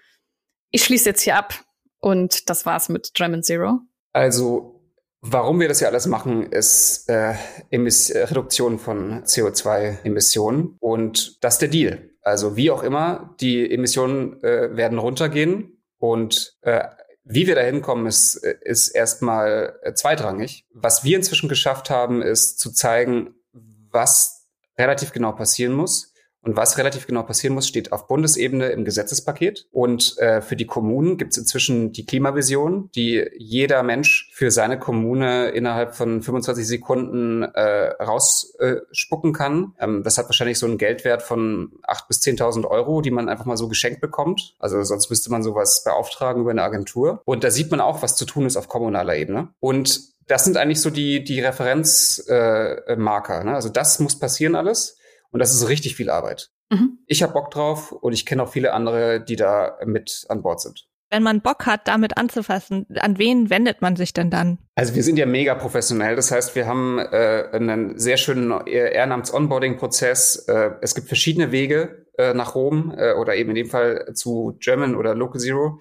ich 0.76 0.84
schließe 0.84 1.08
jetzt 1.08 1.22
hier 1.22 1.36
ab 1.36 1.54
und 2.00 2.50
das 2.50 2.66
war's 2.66 2.90
mit 2.90 3.14
German 3.14 3.42
Zero? 3.42 3.80
Also, 4.12 4.82
warum 5.22 5.58
wir 5.58 5.68
das 5.68 5.80
ja 5.80 5.88
alles 5.88 6.06
machen, 6.06 6.52
ist 6.52 7.08
äh, 7.08 7.32
Emiss 7.70 8.14
Reduktion 8.14 8.78
von 8.78 9.24
CO2-Emissionen 9.24 10.76
und 10.78 11.42
das 11.42 11.54
ist 11.54 11.62
der 11.62 11.68
Deal. 11.68 12.10
Also 12.20 12.56
wie 12.56 12.70
auch 12.70 12.82
immer, 12.82 13.34
die 13.40 13.70
Emissionen 13.70 14.42
äh, 14.42 14.76
werden 14.76 14.98
runtergehen 14.98 15.82
und 15.96 16.58
äh, 16.60 16.84
wie 17.24 17.46
wir 17.46 17.54
da 17.54 17.62
hinkommen, 17.62 18.06
ist, 18.06 18.34
ist 18.34 18.88
erstmal 18.88 19.78
äh, 19.82 19.94
zweitrangig. 19.94 20.66
Was 20.74 21.04
wir 21.04 21.16
inzwischen 21.16 21.48
geschafft 21.48 21.88
haben, 21.88 22.20
ist 22.20 22.58
zu 22.58 22.70
zeigen, 22.70 23.34
was 23.52 24.46
relativ 24.76 25.12
genau 25.12 25.32
passieren 25.32 25.72
muss. 25.72 26.12
Und 26.46 26.56
was 26.56 26.78
relativ 26.78 27.08
genau 27.08 27.24
passieren 27.24 27.54
muss, 27.54 27.66
steht 27.66 27.90
auf 27.90 28.06
Bundesebene 28.06 28.68
im 28.68 28.84
Gesetzespaket. 28.84 29.66
Und 29.72 30.16
äh, 30.18 30.40
für 30.40 30.54
die 30.54 30.66
Kommunen 30.66 31.18
gibt 31.18 31.32
es 31.32 31.38
inzwischen 31.38 31.92
die 31.92 32.06
Klimavision, 32.06 32.88
die 32.94 33.28
jeder 33.36 33.82
Mensch 33.82 34.30
für 34.32 34.52
seine 34.52 34.78
Kommune 34.78 35.48
innerhalb 35.48 35.96
von 35.96 36.22
25 36.22 36.66
Sekunden 36.66 37.42
äh, 37.42 37.88
rausspucken 38.00 39.30
äh, 39.30 39.32
kann. 39.32 39.72
Ähm, 39.80 40.04
das 40.04 40.18
hat 40.18 40.26
wahrscheinlich 40.26 40.60
so 40.60 40.66
einen 40.66 40.78
Geldwert 40.78 41.22
von 41.22 41.72
8.000 41.82 42.06
bis 42.06 42.20
10.000 42.20 42.64
Euro, 42.66 43.00
die 43.00 43.10
man 43.10 43.28
einfach 43.28 43.46
mal 43.46 43.56
so 43.56 43.66
geschenkt 43.66 44.00
bekommt. 44.00 44.54
Also 44.60 44.80
sonst 44.84 45.10
müsste 45.10 45.32
man 45.32 45.42
sowas 45.42 45.82
beauftragen 45.84 46.42
über 46.42 46.52
eine 46.52 46.62
Agentur. 46.62 47.22
Und 47.24 47.42
da 47.42 47.50
sieht 47.50 47.72
man 47.72 47.80
auch, 47.80 48.02
was 48.02 48.14
zu 48.14 48.24
tun 48.24 48.46
ist 48.46 48.56
auf 48.56 48.68
kommunaler 48.68 49.16
Ebene. 49.16 49.48
Und 49.58 50.14
das 50.28 50.44
sind 50.44 50.56
eigentlich 50.56 50.80
so 50.80 50.90
die, 50.90 51.24
die 51.24 51.40
Referenzmarker. 51.40 53.40
Äh, 53.40 53.44
ne? 53.44 53.54
Also 53.54 53.68
das 53.68 53.98
muss 53.98 54.18
passieren 54.18 54.54
alles. 54.54 54.96
Und 55.36 55.40
das 55.40 55.52
ist 55.52 55.68
richtig 55.68 55.96
viel 55.96 56.08
Arbeit. 56.08 56.48
Mhm. 56.70 57.00
Ich 57.06 57.22
habe 57.22 57.34
Bock 57.34 57.50
drauf 57.50 57.92
und 57.92 58.14
ich 58.14 58.24
kenne 58.24 58.42
auch 58.42 58.48
viele 58.48 58.72
andere, 58.72 59.22
die 59.22 59.36
da 59.36 59.76
mit 59.84 60.24
an 60.30 60.40
Bord 60.40 60.62
sind. 60.62 60.88
Wenn 61.10 61.22
man 61.22 61.42
Bock 61.42 61.66
hat, 61.66 61.86
damit 61.88 62.16
anzufassen, 62.16 62.86
an 63.00 63.18
wen 63.18 63.50
wendet 63.50 63.82
man 63.82 63.96
sich 63.96 64.14
denn 64.14 64.30
dann? 64.30 64.60
Also 64.76 64.94
wir 64.94 65.02
sind 65.02 65.18
ja 65.18 65.26
mega 65.26 65.54
professionell. 65.54 66.16
Das 66.16 66.30
heißt, 66.30 66.54
wir 66.54 66.66
haben 66.66 66.98
äh, 66.98 67.50
einen 67.52 67.98
sehr 67.98 68.16
schönen 68.16 68.50
Ehrenamts-Onboarding-Prozess. 68.66 70.46
Äh, 70.48 70.70
es 70.80 70.94
gibt 70.94 71.08
verschiedene 71.08 71.52
Wege 71.52 72.06
äh, 72.16 72.32
nach 72.32 72.54
Rom 72.54 72.94
äh, 72.96 73.12
oder 73.12 73.34
eben 73.34 73.50
in 73.50 73.56
dem 73.56 73.68
Fall 73.68 74.14
zu 74.14 74.56
German 74.58 74.96
oder 74.96 75.14
Local 75.14 75.38
Zero. 75.38 75.80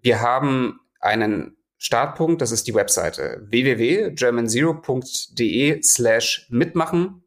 Wir 0.00 0.20
haben 0.20 0.78
einen 1.00 1.56
Startpunkt, 1.78 2.40
das 2.40 2.52
ist 2.52 2.68
die 2.68 2.76
Webseite 2.76 3.44
www.germanzero.de 3.50 5.82
slash 5.82 6.46
mitmachen 6.48 7.22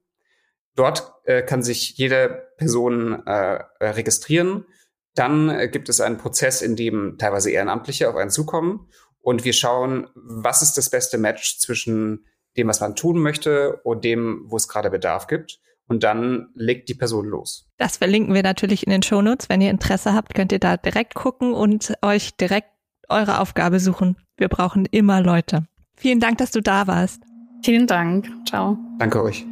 Dort 0.76 1.14
äh, 1.26 1.42
kann 1.42 1.64
sich 1.64 1.98
jede 1.98 2.50
Person 2.58 3.26
äh, 3.26 3.64
registrieren. 3.82 4.66
Dann 5.14 5.50
äh, 5.50 5.68
gibt 5.68 5.90
es 5.90 6.02
einen 6.02 6.18
Prozess, 6.18 6.62
in 6.62 6.76
dem 6.76 7.18
teilweise 7.18 7.52
Ehrenamtliche 7.52 8.10
auf 8.10 8.16
einen 8.16 8.30
zukommen. 8.30 8.90
Und 9.22 9.44
wir 9.44 9.54
schauen, 9.54 10.08
was 10.14 10.62
ist 10.62 10.78
das 10.78 10.90
beste 10.90 11.18
Match 11.18 11.58
zwischen 11.60 12.26
dem, 12.58 12.68
was 12.68 12.80
man 12.80 12.96
tun 12.96 13.20
möchte 13.20 13.78
und 13.84 14.04
dem, 14.06 14.44
wo 14.46 14.58
es 14.58 14.68
gerade 14.68 14.90
Bedarf 14.90 15.28
gibt. 15.28 15.60
Und 15.88 16.04
dann 16.04 16.50
legt 16.56 16.90
die 16.90 16.96
Person 16.96 17.28
los. 17.28 17.70
Das 17.78 17.98
verlinken 17.98 18.34
wir 18.34 18.44
natürlich 18.44 18.86
in 18.86 18.92
den 18.92 19.04
Shownotes. 19.04 19.50
Wenn 19.50 19.62
ihr 19.62 19.70
Interesse 19.70 20.14
habt, 20.14 20.34
könnt 20.34 20.52
ihr 20.52 20.60
da 20.60 20.78
direkt 20.78 21.14
gucken 21.14 21.54
und 21.54 21.94
euch 22.02 22.36
direkt 22.38 22.70
eure 23.08 23.40
Aufgabe 23.40 23.80
suchen. 23.80 24.18
Wir 24.38 24.48
brauchen 24.48 24.86
immer 24.86 25.22
Leute. 25.22 25.68
Vielen 25.96 26.20
Dank, 26.20 26.40
dass 26.40 26.52
du 26.52 26.62
da 26.62 26.88
warst. 26.88 27.22
Vielen 27.64 27.88
Dank. 27.88 28.28
Ciao. 28.48 28.78
Danke 29.00 29.24
euch. 29.24 29.46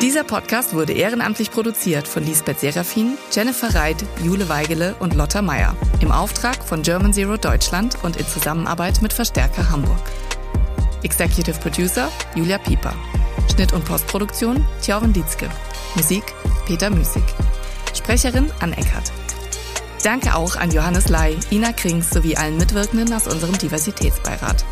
Dieser 0.00 0.22
Podcast 0.22 0.74
wurde 0.74 0.92
ehrenamtlich 0.92 1.50
produziert 1.50 2.06
von 2.06 2.22
Lisbeth 2.22 2.60
Serafin, 2.60 3.18
Jennifer 3.32 3.74
Reit, 3.74 3.96
Jule 4.22 4.48
Weigele 4.48 4.94
und 5.00 5.14
Lotta 5.14 5.42
Meyer 5.42 5.74
im 6.00 6.12
Auftrag 6.12 6.62
von 6.62 6.82
German 6.82 7.12
Zero 7.12 7.36
Deutschland 7.36 7.96
und 8.04 8.16
in 8.16 8.24
Zusammenarbeit 8.24 9.02
mit 9.02 9.12
Verstärker 9.12 9.68
Hamburg. 9.70 9.98
Executive 11.02 11.58
Producer 11.58 12.12
Julia 12.36 12.58
Pieper. 12.58 12.94
Schnitt 13.52 13.72
und 13.72 13.84
Postproduktion 13.84 14.64
Tjauren 14.82 15.12
Dietzke. 15.12 15.48
Musik 15.96 16.22
Peter 16.64 16.90
Müßig. 16.90 17.24
Sprecherin 17.92 18.52
Ann 18.60 18.74
Eckert. 18.74 19.10
Danke 20.04 20.36
auch 20.36 20.54
an 20.54 20.70
Johannes 20.70 21.08
Lai, 21.08 21.36
Ina 21.50 21.72
Krings 21.72 22.10
sowie 22.10 22.36
allen 22.36 22.56
Mitwirkenden 22.56 23.12
aus 23.12 23.26
unserem 23.26 23.58
Diversitätsbeirat. 23.58 24.64